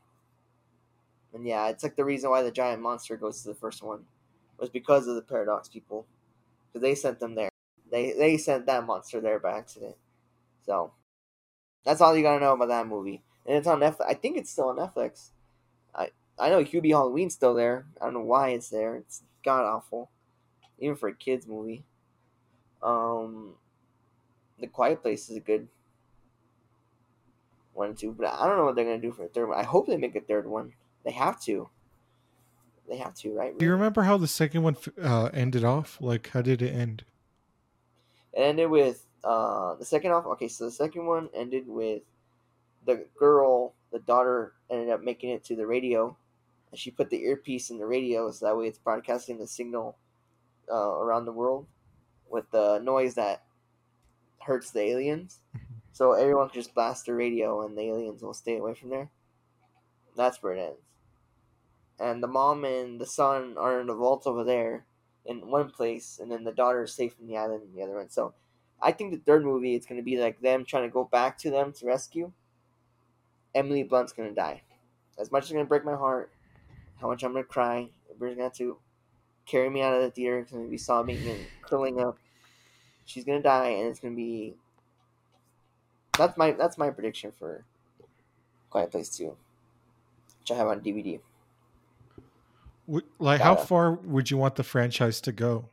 And 1.33 1.47
yeah, 1.47 1.69
it's 1.69 1.83
like 1.85 1.97
the 1.97 2.05
reason 2.05 2.29
why 2.31 2.43
the 2.43 2.51
giant 2.51 2.83
monster 2.83 3.17
goes 3.17 3.41
to 3.43 3.49
the 3.49 3.55
first 3.55 3.83
one 3.83 4.01
was 4.59 4.69
because 4.69 5.07
of 5.07 5.15
the 5.15 5.23
Paradox 5.23 5.69
people, 5.69 6.07
because 6.67 6.83
they 6.83 6.95
sent 6.95 7.21
them 7.21 7.35
there. 7.37 7.51
They 7.91 8.13
they 8.13 8.37
sent 8.37 8.67
that 8.67 8.85
monster 8.85 9.21
there 9.21 9.39
by 9.39 9.57
accident. 9.57 9.97
So 10.67 10.93
that's 11.85 12.01
all 12.01 12.17
you 12.17 12.23
gotta 12.23 12.41
know 12.41 12.53
about 12.55 12.69
that 12.69 12.87
movie. 12.89 13.23
And 13.47 13.57
it's 13.57 13.67
on 13.67 13.81
Netflix. 13.81 14.07
I 14.09 14.15
think 14.15 14.37
it's 14.37 14.51
still 14.51 14.69
on 14.69 14.77
Netflix. 14.77 15.31
I 15.95 16.11
I 16.39 16.49
know 16.51 16.65
Hubie 16.65 16.91
Halloween's 16.91 17.35
still 17.35 17.55
there. 17.55 17.87
I 18.01 18.07
don't 18.07 18.15
know 18.15 18.21
why 18.21 18.51
it's 18.51 18.71
there. 18.71 18.97
It's 18.97 19.23
god 19.45 19.65
awful, 19.65 20.11
even 20.83 20.97
for 20.97 21.09
a 21.09 21.15
kids 21.15 21.47
movie. 21.47 21.85
Um, 22.83 23.55
The 24.59 24.67
Quiet 24.67 25.01
Place 25.01 25.31
is 25.31 25.37
a 25.37 25.41
good 25.41 25.69
one 27.73 27.91
and 27.91 27.99
two, 27.99 28.13
but 28.13 28.27
I 28.27 28.47
don't 28.47 28.59
know 28.59 28.65
what 28.65 28.75
they're 28.75 28.85
gonna 28.85 28.99
do 28.99 29.13
for 29.13 29.25
a 29.25 29.29
third 29.29 29.49
one. 29.49 29.59
I 29.59 29.63
hope 29.63 29.87
they 29.87 29.97
make 29.97 30.17
a 30.17 30.21
third 30.21 30.47
one. 30.47 30.73
They 31.05 31.13
have 31.13 31.41
to. 31.43 31.69
They 32.89 32.97
have 32.97 33.15
to, 33.15 33.33
right? 33.33 33.57
do 33.57 33.65
you 33.65 33.71
remember 33.71 34.03
how 34.03 34.19
the 34.19 34.27
second 34.27 34.65
one 34.65 34.77
uh 35.01 35.31
ended 35.33 35.65
off 35.65 35.99
like 36.01 36.29
how 36.31 36.43
did 36.43 36.61
it 36.61 36.75
end 36.75 37.05
It 38.33 38.41
ended 38.41 38.69
with 38.69 39.07
uh 39.25 39.77
the 39.77 39.85
second 39.85 40.11
off. 40.11 40.27
Okay, 40.27 40.49
so 40.49 40.65
the 40.65 40.73
second 40.73 41.07
one 41.07 41.31
ended 41.33 41.69
with 41.69 42.03
the 42.85 43.07
girl, 43.17 43.75
the 43.93 44.01
daughter, 44.01 44.55
ended 44.69 44.91
up 44.91 45.03
making 45.03 45.31
it 45.31 45.45
to 45.45 45.55
the 45.55 45.67
radio, 45.67 46.17
and 46.73 46.79
she 46.79 46.91
put 46.91 47.09
the 47.09 47.23
earpiece 47.23 47.71
in 47.71 47.79
the 47.79 47.87
radio 47.87 48.31
so 48.33 48.47
that 48.47 48.57
way 48.57 48.67
it's 48.67 48.79
broadcasting 48.79 49.39
the 49.39 49.47
signal 49.47 49.97
uh, 50.73 50.91
around 50.91 51.27
the 51.27 51.33
world 51.33 51.67
with 52.31 52.51
the 52.51 52.79
noise 52.79 53.15
that 53.15 53.45
hurts 54.41 54.71
the 54.71 54.81
aliens. 54.83 55.41
So 55.95 56.13
everyone 56.13 56.49
can 56.49 56.59
just 56.59 56.75
blast 56.75 57.05
the 57.05 57.13
radio, 57.13 57.67
and 57.67 57.77
the 57.77 57.83
aliens 57.83 58.23
will 58.23 58.33
stay 58.33 58.57
away 58.57 58.73
from 58.73 58.89
there. 58.89 59.11
That's 60.17 60.43
where 60.43 60.55
it 60.55 60.59
ends. 60.59 60.81
And 62.01 62.23
the 62.23 62.29
mom 62.29 62.65
and 62.65 62.99
the 62.99 63.07
son 63.07 63.57
are 63.59 63.79
in 63.79 63.89
the 63.89 63.95
vault 63.95 64.27
over 64.27 64.43
there 64.43 64.87
in 65.25 65.49
one 65.51 65.71
place, 65.71 66.19
and 66.19 66.33
then 66.33 66.45
the 66.45 66.53
daughter 66.53 66.85
is 66.85 66.95
safe 66.95 67.15
in 67.21 67.27
the 67.27 67.37
island 67.37 67.65
in 67.65 67.75
the 67.77 67.83
other 67.83 67.97
one. 67.97 68.09
So 68.09 68.33
I 68.81 68.93
think 68.93 69.13
the 69.13 69.19
third 69.19 69.45
movie 69.45 69.75
it's 69.75 69.87
gonna 69.87 70.03
be 70.03 70.17
like 70.17 70.41
them 70.41 70.65
trying 70.65 70.85
to 70.85 70.93
go 70.93 71.05
back 71.05 71.39
to 71.39 71.51
them 71.51 71.73
to 71.75 71.87
rescue. 71.87 72.33
Emily 73.55 73.83
Blunt's 73.83 74.13
gonna 74.13 74.33
die. 74.33 74.63
As 75.19 75.31
much 75.31 75.45
as 75.45 75.51
it's 75.51 75.53
gonna 75.53 75.67
break 75.67 75.85
my 75.85 75.95
heart, 75.95 76.33
how 77.01 77.09
much 77.09 77.23
I'm 77.23 77.33
gonna 77.33 77.45
cry. 77.45 77.91
Everybody's 78.11 78.37
gonna 78.37 78.45
have 78.45 78.55
to 78.55 78.79
carry 79.47 79.69
me 79.71 79.83
out 79.83 79.95
of 79.95 80.03
the 80.03 80.11
theater. 80.11 80.39
It's 80.41 80.53
gonna 80.53 80.69
be 80.69 80.79
sobbing 80.79 81.27
and 81.29 81.47
curling 81.63 82.01
up. 82.01 82.19
She's 83.05 83.25
gonna 83.25 83.43
die, 83.43 83.69
and 83.69 83.89
it's 83.89 84.01
gonna 84.01 84.15
be. 84.15 84.55
That's 86.19 86.37
my 86.37 86.53
that's 86.53 86.77
my 86.79 86.91
prediction 86.91 87.33
for 87.39 87.65
Quiet 88.71 88.91
Place 88.91 89.09
Two, 89.17 89.37
which 90.41 90.51
I 90.51 90.55
have 90.57 90.69
on 90.69 90.81
DVD. 90.81 91.21
Would- 92.87 93.05
like 93.19 93.41
how 93.41 93.55
Gotta. 93.55 93.67
far 93.67 93.93
would 93.93 94.31
you 94.31 94.37
want 94.37 94.57
the 94.57 94.65
franchise 94.65 95.21
to 95.23 95.33
go 95.33 95.69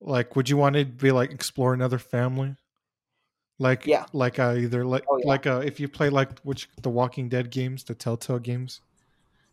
like 0.00 0.36
would 0.36 0.48
you 0.48 0.56
want 0.56 0.76
it 0.76 0.84
to 0.84 0.90
be 0.92 1.10
like 1.10 1.32
explore 1.32 1.74
another 1.74 1.98
family 1.98 2.54
like 3.58 3.86
Yeah. 3.86 4.06
like 4.12 4.38
uh, 4.38 4.54
either 4.56 4.84
like 4.84 5.04
Oh, 5.08 5.16
yeah. 5.18 5.26
like 5.26 5.46
uh 5.46 5.62
if 5.64 5.80
you 5.80 5.88
play 5.88 6.08
like 6.08 6.38
which 6.40 6.68
the 6.80 6.90
walking 6.90 7.28
dead 7.28 7.50
games 7.50 7.82
the 7.82 7.94
telltale 7.94 8.38
games 8.38 8.80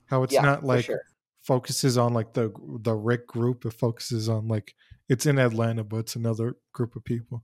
How 0.08 0.22
it's 0.24 0.34
Yeah, 0.34 0.42
not 0.44 0.64
like 0.64 0.86
sure. 0.86 1.02
Focuses 1.44 1.98
on 1.98 2.14
like 2.14 2.34
the 2.34 2.52
the 2.82 2.94
Rick 2.96 3.28
group. 3.28 3.66
It 3.66 3.74
focuses 3.74 4.28
on 4.30 4.48
like 4.48 4.74
it's 5.10 5.26
in 5.26 5.38
Atlanta, 5.38 5.84
but 5.84 5.98
it's 5.98 6.16
another 6.16 6.56
group 6.72 6.96
of 6.96 7.04
people. 7.04 7.44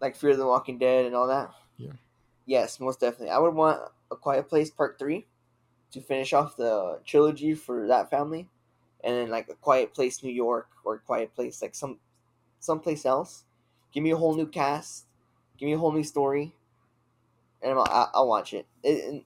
like 0.00 0.16
Fear 0.16 0.36
the 0.36 0.46
Walking 0.46 0.78
Dead 0.78 1.04
and 1.06 1.14
all 1.14 1.26
that. 1.26 1.50
Yeah. 1.76 1.92
Yes, 2.46 2.80
most 2.80 3.00
definitely. 3.00 3.30
I 3.30 3.38
would 3.38 3.54
want 3.54 3.80
A 4.10 4.16
Quiet 4.16 4.48
Place 4.48 4.70
Part 4.70 4.98
Three 4.98 5.26
to 5.92 6.00
finish 6.00 6.32
off 6.32 6.56
the 6.56 7.00
trilogy 7.04 7.54
for 7.54 7.86
that 7.88 8.08
family, 8.10 8.48
and 9.02 9.14
then 9.16 9.28
like 9.30 9.48
A 9.48 9.54
Quiet 9.54 9.92
Place 9.94 10.22
New 10.22 10.32
York 10.32 10.68
or 10.84 10.94
A 10.94 10.98
Quiet 11.00 11.34
Place 11.34 11.60
like 11.60 11.74
some 11.74 11.98
someplace 12.60 13.04
else. 13.04 13.44
Give 13.92 14.02
me 14.04 14.10
a 14.10 14.16
whole 14.16 14.34
new 14.36 14.46
cast. 14.46 15.06
Give 15.58 15.66
me 15.66 15.72
a 15.72 15.78
whole 15.78 15.92
new 15.92 16.04
story, 16.04 16.52
and 17.62 17.72
I'll, 17.78 18.10
I'll- 18.14 18.28
watch 18.28 18.52
it. 18.52 18.66
it. 18.82 19.04
and 19.08 19.24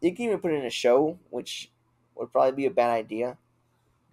You 0.00 0.14
can 0.14 0.26
even 0.26 0.40
put 0.40 0.52
it 0.52 0.56
in 0.56 0.66
a 0.66 0.70
show, 0.70 1.18
which 1.30 1.70
would 2.18 2.32
probably 2.32 2.52
be 2.52 2.66
a 2.66 2.70
bad 2.70 2.90
idea, 2.90 3.36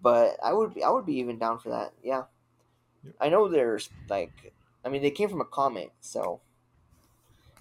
but 0.02 0.36
I 0.42 0.52
would 0.52 0.74
be 0.74 0.82
I 0.82 0.90
would 0.90 1.06
be 1.06 1.16
even 1.18 1.38
down 1.38 1.58
for 1.58 1.70
that. 1.70 1.92
Yeah. 2.02 2.24
Yep. 3.04 3.14
I 3.20 3.28
know 3.28 3.48
there's 3.48 3.90
like 4.08 4.52
I 4.84 4.88
mean, 4.88 5.02
they 5.02 5.10
came 5.10 5.28
from 5.28 5.40
a 5.40 5.44
comic, 5.44 5.92
so 6.00 6.40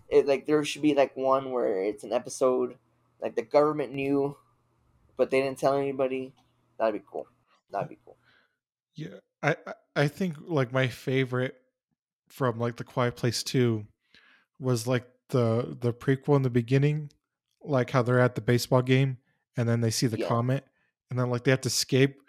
it 0.09 0.27
like 0.27 0.45
there 0.45 0.63
should 0.63 0.81
be 0.81 0.93
like 0.93 1.15
one 1.17 1.51
where 1.51 1.83
it's 1.83 2.03
an 2.03 2.13
episode 2.13 2.75
like 3.21 3.35
the 3.35 3.41
government 3.41 3.93
knew, 3.93 4.37
but 5.17 5.31
they 5.31 5.41
didn't 5.41 5.57
tell 5.57 5.75
anybody. 5.77 6.33
That'd 6.77 6.93
be 7.01 7.05
cool. 7.09 7.27
That'd 7.71 7.89
be 7.89 7.97
cool. 8.05 8.17
Yeah, 8.95 9.19
I 9.41 9.55
I- 9.65 9.73
I 9.97 10.07
think 10.09 10.35
like 10.41 10.73
my 10.73 10.87
favorite 10.89 11.55
from 12.27 12.59
like 12.59 12.75
the 12.75 12.83
Quiet 12.83 13.15
Place 13.15 13.43
Two 13.43 13.87
was 14.59 14.85
like 14.87 15.05
the 15.29 15.77
the 15.79 15.93
prequel 15.93 16.35
in 16.35 16.41
the 16.41 16.49
beginning, 16.49 17.11
like 17.61 17.91
how 17.91 18.01
they're 18.01 18.19
at 18.19 18.35
the 18.35 18.41
baseball 18.41 18.81
game 18.81 19.17
and 19.57 19.67
then 19.67 19.81
they 19.81 19.91
see 19.91 20.07
the 20.07 20.19
Yeah. 20.19 20.27
comet 20.27 20.65
and 21.09 21.17
then 21.19 21.29
like 21.29 21.43
they 21.43 21.51
have 21.51 21.61
to 21.61 21.67
escape 21.67 22.21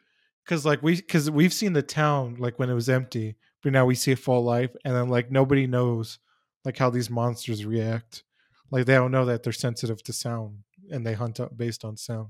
because 0.45 0.65
like 0.65 0.83
we 0.83 0.97
because 0.97 1.31
we've 1.31 1.53
seen 1.53 1.73
the 1.73 1.83
town 1.83 2.37
like 2.39 2.59
when 2.59 2.71
it 2.71 2.75
was 2.75 2.89
empty, 2.89 3.37
but 3.62 3.73
now 3.73 3.85
we 3.87 3.95
see 3.95 4.12
it 4.12 4.19
full 4.19 4.45
life 4.45 4.71
and 4.85 4.95
then 4.95 5.09
like 5.09 5.31
nobody 5.31 5.67
knows 5.67 6.19
like 6.65 6.77
how 6.77 6.91
these 6.91 7.11
monsters 7.11 7.65
react. 7.65 8.23
Like 8.71 8.87
they 8.87 8.95
don't 8.95 9.12
know 9.12 9.25
that 9.27 9.43
they're 9.43 9.53
sensitive 9.53 10.03
to 10.05 10.12
sound 10.12 10.59
and 10.91 11.07
they 11.07 11.15
hunt 11.15 11.41
up 11.41 11.57
based 11.57 11.85
on 11.85 11.97
sound. 11.97 12.29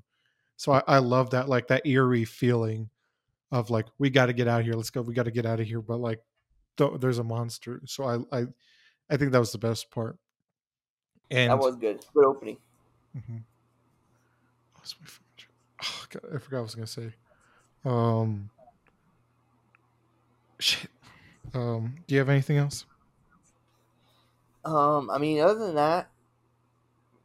So 0.57 0.73
I, 0.73 0.83
I 0.87 0.99
love 0.99 1.31
that 1.31 1.49
like 1.49 1.69
that 1.69 1.87
eerie 1.87 2.25
feeling 2.25 2.91
of 3.53 3.71
like 3.71 3.87
we 3.99 4.11
got 4.11 4.27
to 4.27 4.33
get 4.33 4.49
out 4.49 4.61
of 4.61 4.67
here 4.67 4.75
let's 4.75 4.91
go 4.91 5.01
we 5.03 5.15
got 5.15 5.25
to 5.27 5.31
get 5.31 5.47
out 5.47 5.61
of 5.61 5.67
here 5.67 5.81
but 5.81 5.99
like 5.99 6.21
th- 6.77 6.99
there's 6.99 7.19
a 7.19 7.25
monster 7.25 7.81
so 7.87 8.03
i 8.05 8.41
i 8.41 8.45
i 9.09 9.17
think 9.17 9.31
that 9.31 9.39
was 9.39 9.53
the 9.53 9.59
best 9.59 9.89
part 9.91 10.19
and 11.31 11.51
that 11.53 11.59
was 11.59 11.77
good. 11.77 12.05
Good 12.13 12.25
opening. 12.25 12.57
Mhm. 13.17 13.43
What's 14.87 14.95
my 15.01 15.07
favorite 15.09 15.37
joke? 15.37 15.51
Oh, 15.83 16.07
God, 16.11 16.23
i 16.37 16.39
forgot 16.39 16.57
what 16.57 16.59
i 16.59 16.63
was 16.63 16.75
gonna 16.77 16.87
say 16.87 17.13
um 17.85 18.51
shit 20.61 20.89
um 21.55 21.97
do 22.07 22.15
you 22.15 22.21
have 22.21 22.29
anything 22.29 22.57
else 22.57 22.85
Um, 24.65 25.11
I 25.11 25.19
mean, 25.19 25.41
other 25.41 25.59
than 25.59 25.75
that, 25.75 26.09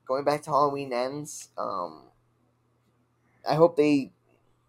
going 0.07 0.23
back 0.23 0.41
to 0.43 0.49
Halloween 0.49 0.91
ends. 0.93 1.49
Um, 1.57 2.03
I 3.47 3.55
hope 3.55 3.75
they, 3.75 4.11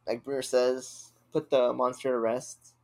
like 0.07 0.24
Brewer 0.24 0.42
says, 0.42 1.12
put 1.33 1.50
the 1.50 1.72
monster 1.72 2.11
to 2.11 2.18
rest. 2.18 2.74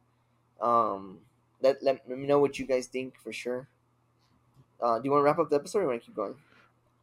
Um, 0.61 1.21
let, 1.63 1.83
let, 1.83 2.03
let 2.09 2.19
me 2.19 2.27
know 2.27 2.39
what 2.39 2.59
you 2.59 2.67
guys 2.67 2.87
think 2.87 3.19
for 3.19 3.33
sure. 3.33 3.69
Uh, 4.81 4.99
do 4.99 5.05
you 5.05 5.11
want 5.11 5.21
to 5.21 5.25
wrap 5.25 5.39
up 5.39 5.49
the 5.49 5.57
episode 5.57 5.79
or 5.79 5.83
you 5.83 5.89
want 5.89 6.03
to 6.03 6.07
keep 6.07 6.17
going? 6.17 6.35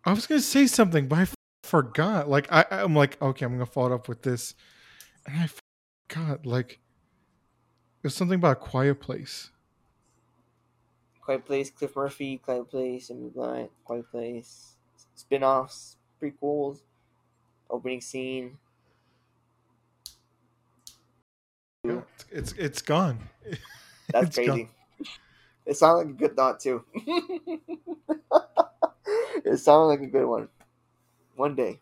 i 0.05 0.13
was 0.13 0.27
gonna 0.27 0.39
say 0.39 0.67
something 0.67 1.07
but 1.07 1.19
i 1.19 1.21
f- 1.23 1.34
forgot 1.65 2.29
like 2.29 2.51
i 2.51 2.65
i'm 2.71 2.95
like 2.95 3.21
okay 3.21 3.45
i'm 3.45 3.53
gonna 3.53 3.65
follow 3.65 3.91
it 3.91 3.95
up 3.95 4.07
with 4.07 4.21
this 4.21 4.55
and 5.25 5.37
i 5.41 5.49
forgot 6.09 6.45
like 6.45 6.79
there's 8.01 8.15
something 8.15 8.35
about 8.37 8.53
a 8.53 8.55
quiet 8.55 8.99
place 8.99 9.49
Quiet 11.21 11.43
Place, 11.43 11.71
Cillian 11.71 11.95
Murphy, 11.95 12.37
Quiet 12.37 12.69
Place, 12.69 13.09
Emily 13.09 13.31
Blunt, 13.33 13.71
Quiet 13.83 14.11
Place, 14.11 14.75
spin 15.15 15.43
offs, 15.43 15.97
prequels, 16.21 16.81
opening 17.67 17.99
scene. 17.99 18.59
Yeah, 21.83 22.01
it's, 22.13 22.25
it's 22.31 22.53
it's 22.53 22.81
gone 22.83 23.17
That's 24.13 24.27
It's 24.27 24.37
gone. 24.37 24.45
crazy. 24.45 24.69
It 25.65 25.77
sounded 25.77 25.97
like 25.97 26.09
a 26.09 26.13
good 26.13 26.35
thought 26.35 26.59
too. 26.59 26.83
it 29.45 29.57
sounded 29.57 29.85
like 29.87 30.01
a 30.01 30.07
good 30.07 30.27
one. 30.27 30.47
One 31.35 31.55
day, 31.55 31.81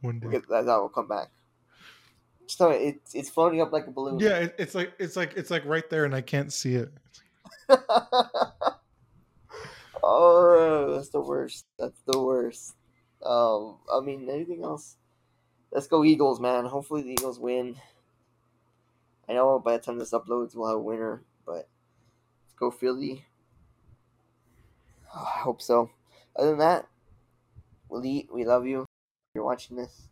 one 0.00 0.18
day 0.18 0.28
that, 0.28 0.48
that 0.48 0.66
will 0.66 0.88
come 0.88 1.08
back. 1.08 1.28
So 2.46 2.70
it's 2.70 3.14
it's 3.14 3.28
floating 3.28 3.60
up 3.60 3.72
like 3.72 3.86
a 3.86 3.90
balloon. 3.90 4.18
Yeah, 4.18 4.38
it, 4.38 4.54
it's 4.58 4.74
like 4.74 4.92
it's 4.98 5.16
like 5.16 5.34
it's 5.36 5.50
like 5.50 5.64
right 5.66 5.88
there, 5.90 6.04
and 6.04 6.14
I 6.14 6.22
can't 6.22 6.52
see 6.52 6.74
it. 6.74 6.90
oh, 10.02 10.94
that's 10.94 11.10
the 11.10 11.20
worst. 11.20 11.66
That's 11.78 12.00
the 12.06 12.20
worst. 12.20 12.74
Um, 13.22 13.76
I 13.92 14.00
mean, 14.00 14.28
anything 14.30 14.64
else? 14.64 14.96
Let's 15.70 15.86
go 15.86 16.04
Eagles, 16.04 16.40
man. 16.40 16.64
Hopefully 16.64 17.02
the 17.02 17.10
Eagles 17.10 17.38
win. 17.38 17.76
I 19.28 19.34
know 19.34 19.58
by 19.58 19.76
the 19.76 19.82
time 19.82 19.98
this 19.98 20.12
uploads, 20.12 20.54
we'll 20.54 20.68
have 20.68 20.78
a 20.78 20.82
winner, 20.82 21.22
but 21.44 21.68
let's 22.46 22.54
go 22.58 22.70
Philly. 22.70 23.26
I 25.14 25.40
hope 25.40 25.60
so. 25.60 25.90
Other 26.34 26.50
than 26.50 26.58
that, 26.60 26.88
Lee, 27.90 28.26
we 28.32 28.46
love 28.46 28.66
you. 28.66 28.87
You're 29.38 29.44
watching 29.44 29.76
this. 29.76 30.08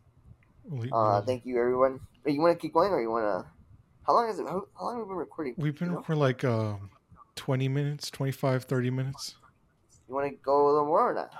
Uh, 0.89 1.21
thank 1.21 1.45
you, 1.45 1.59
everyone. 1.59 1.99
You 2.25 2.39
want 2.39 2.57
to 2.57 2.61
keep 2.61 2.73
going, 2.73 2.93
or 2.93 3.01
you 3.01 3.11
want 3.11 3.25
to? 3.25 3.45
How 4.05 4.13
long 4.13 4.29
is 4.29 4.39
it? 4.39 4.47
How, 4.47 4.65
how 4.79 4.85
long 4.85 4.99
have 4.99 5.05
we 5.05 5.09
been 5.09 5.17
recording? 5.17 5.53
we've 5.57 5.77
been 5.77 6.01
for 6.03 6.15
like 6.15 6.45
um, 6.45 6.89
20 7.35 7.67
minutes, 7.67 8.09
25, 8.09 8.63
30 8.63 8.89
minutes. 8.89 9.35
You 10.07 10.15
want 10.15 10.29
to 10.29 10.37
go 10.37 10.65
a 10.65 10.71
little 10.71 10.85
more 10.85 11.11
or 11.11 11.13
not? 11.13 11.33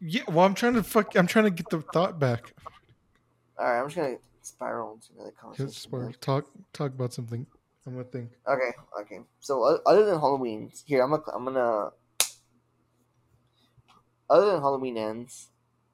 Yeah, 0.00 0.22
well, 0.26 0.40
I'm 0.44 0.54
trying 0.54 0.74
to 0.74 0.82
fuck. 0.82 1.14
I'm 1.14 1.28
trying 1.28 1.44
to 1.44 1.52
get 1.52 1.70
the 1.70 1.82
thought 1.82 2.18
back. 2.18 2.52
All 3.56 3.64
right, 3.64 3.78
I'm 3.80 3.86
just 3.86 3.96
gonna 3.96 4.16
spiral 4.42 4.94
into 4.94 5.06
another 5.14 5.32
Just 5.56 5.88
conversation. 5.88 6.20
talk 6.20 6.46
talk 6.72 6.92
about 6.92 7.12
something. 7.12 7.46
I'm 7.86 7.92
gonna 7.92 8.06
think. 8.06 8.30
Okay, 8.44 8.72
okay. 9.02 9.20
So 9.38 9.62
other 9.86 10.04
than 10.04 10.18
Halloween, 10.18 10.72
here 10.84 11.04
I'm 11.04 11.10
gonna, 11.10 11.22
I'm 11.32 11.44
gonna. 11.44 11.90
Other 14.28 14.46
than 14.46 14.60
Halloween 14.60 14.96
ends, 14.96 15.50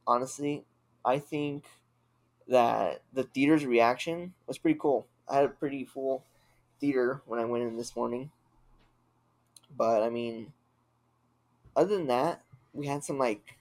honestly, 0.06 0.64
I 1.06 1.20
think 1.20 1.64
that 2.48 3.02
the 3.12 3.22
theater's 3.22 3.64
reaction 3.64 4.34
was 4.48 4.58
pretty 4.58 4.78
cool. 4.78 5.06
I 5.28 5.36
had 5.36 5.44
a 5.44 5.48
pretty 5.48 5.84
full 5.84 6.24
theater 6.80 7.22
when 7.26 7.38
I 7.38 7.44
went 7.44 7.64
in 7.64 7.76
this 7.76 7.94
morning. 7.94 8.30
But 9.76 10.02
I 10.02 10.10
mean, 10.10 10.52
other 11.76 11.96
than 11.96 12.08
that, 12.08 12.42
we 12.72 12.86
had 12.86 13.04
some 13.04 13.18
like 13.18 13.56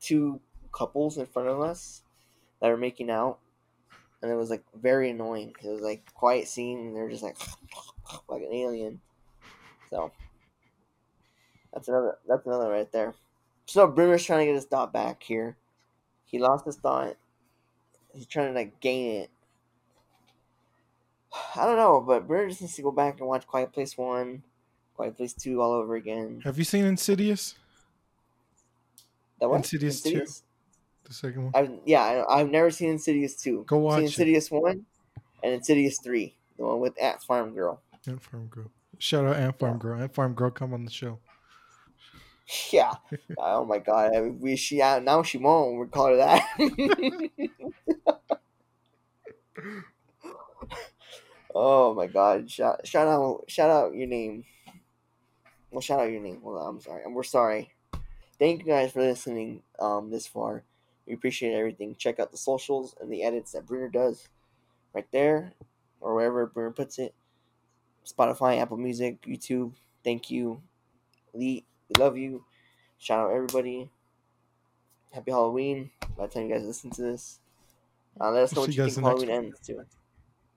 two 0.00 0.40
couples 0.72 1.16
in 1.16 1.26
front 1.26 1.48
of 1.48 1.60
us 1.60 2.02
that 2.60 2.68
were 2.68 2.76
making 2.76 3.10
out, 3.10 3.38
and 4.22 4.30
it 4.30 4.36
was 4.36 4.50
like 4.50 4.64
very 4.74 5.10
annoying. 5.10 5.54
It 5.62 5.68
was 5.68 5.80
like 5.80 6.12
quiet 6.14 6.48
scene, 6.48 6.78
and 6.80 6.96
they're 6.96 7.10
just 7.10 7.22
like 7.22 7.38
like 8.28 8.42
an 8.42 8.52
alien. 8.52 9.00
So 9.88 10.12
that's 11.72 11.88
another 11.88 12.18
that's 12.28 12.46
another 12.46 12.68
right 12.68 12.90
there. 12.92 13.14
So 13.66 13.86
Brimmer's 13.86 14.24
trying 14.24 14.40
to 14.40 14.46
get 14.46 14.54
his 14.54 14.64
thought 14.64 14.92
back 14.92 15.22
here. 15.22 15.56
He 16.30 16.38
lost 16.38 16.64
his 16.64 16.76
thought. 16.76 17.16
He's 18.14 18.26
trying 18.26 18.48
to 18.48 18.52
like 18.54 18.80
gain 18.80 19.22
it. 19.22 19.30
I 21.56 21.64
don't 21.64 21.76
know, 21.76 22.00
but 22.00 22.26
Brimmer 22.26 22.48
just 22.48 22.60
needs 22.60 22.74
to 22.76 22.82
go 22.82 22.90
back 22.90 23.18
and 23.20 23.28
watch 23.28 23.46
Quiet 23.46 23.72
Place 23.72 23.96
One, 23.96 24.42
Quiet 24.96 25.16
Place 25.16 25.32
Two 25.32 25.60
all 25.62 25.72
over 25.72 25.94
again. 25.94 26.40
Have 26.44 26.58
you 26.58 26.64
seen 26.64 26.84
Insidious? 26.84 27.54
That 29.40 29.48
what? 29.48 29.56
Insidious 29.58 30.02
2? 30.02 30.24
The 31.04 31.14
second 31.14 31.44
one. 31.44 31.52
I've 31.54 31.70
yeah, 31.84 32.02
I, 32.02 32.40
I've 32.40 32.50
never 32.50 32.70
seen 32.70 32.90
Insidious 32.90 33.34
two. 33.34 33.64
Go 33.66 33.78
watch 33.78 33.96
Seen 33.96 34.02
it. 34.04 34.06
Insidious 34.06 34.50
one, 34.50 34.86
and 35.42 35.52
Insidious 35.54 35.98
three, 36.00 36.34
the 36.56 36.64
one 36.64 36.78
with 36.80 37.00
Ant 37.02 37.20
Farm 37.22 37.52
Girl. 37.54 37.80
Ant 38.06 38.22
Farm 38.22 38.46
Girl. 38.46 38.70
Shout 38.98 39.24
out 39.24 39.36
Ant 39.36 39.58
Farm 39.58 39.74
Yeah. 39.74 39.78
Girl. 39.78 40.00
Ant 40.02 40.14
Farm 40.14 40.34
Girl, 40.34 40.50
come 40.50 40.72
on 40.74 40.84
the 40.84 40.90
show. 40.90 41.18
Yeah. 42.72 42.94
oh 43.38 43.64
my 43.64 43.78
god. 43.78 44.12
We 44.40 44.56
she 44.56 44.82
out 44.82 45.04
now 45.04 45.22
she 45.22 45.38
won't. 45.38 45.78
We 45.78 45.86
call 45.86 46.08
her 46.08 46.16
that. 46.16 46.44
oh 51.54 51.94
my 51.94 52.06
god. 52.06 52.50
Shout 52.50 52.86
shout 52.86 53.06
out 53.06 53.44
shout 53.48 53.70
out 53.70 53.94
your 53.94 54.08
name. 54.08 54.44
Well 55.70 55.80
shout 55.80 56.00
out 56.00 56.10
your 56.10 56.20
name. 56.20 56.40
On, 56.44 56.74
I'm 56.74 56.80
sorry. 56.80 57.02
We're 57.06 57.22
sorry. 57.22 57.72
Thank 58.38 58.60
you 58.60 58.66
guys 58.66 58.92
for 58.92 59.02
listening 59.02 59.62
um 59.78 60.10
this 60.10 60.26
far. 60.26 60.64
We 61.06 61.14
appreciate 61.14 61.54
everything. 61.54 61.94
Check 61.96 62.18
out 62.18 62.30
the 62.30 62.36
socials 62.36 62.94
and 63.00 63.12
the 63.12 63.22
edits 63.22 63.52
that 63.52 63.66
Brunner 63.66 63.88
does 63.88 64.28
right 64.94 65.06
there 65.12 65.52
or 66.00 66.14
wherever 66.14 66.46
Brunner 66.46 66.70
puts 66.70 66.98
it. 66.98 67.14
Spotify, 68.04 68.60
Apple 68.60 68.76
Music, 68.76 69.20
YouTube. 69.22 69.72
Thank 70.02 70.30
you. 70.30 70.62
Lee, 71.34 71.64
we 71.90 72.00
love 72.02 72.16
you. 72.16 72.44
Shout 72.98 73.26
out 73.30 73.34
everybody. 73.34 73.90
Happy 75.12 75.30
Halloween. 75.30 75.90
By 76.16 76.26
the 76.26 76.32
time 76.34 76.48
you 76.48 76.54
guys 76.54 76.64
listen 76.64 76.90
to 76.90 77.02
this. 77.02 77.40
Uh, 78.20 78.30
let 78.32 78.44
us 78.44 78.54
know 78.54 78.62
what 78.62 78.76
you 78.76 78.84
you 78.84 78.90
think 78.90 79.06
Halloween 79.06 79.30
ends 79.30 79.60
too. 79.60 79.84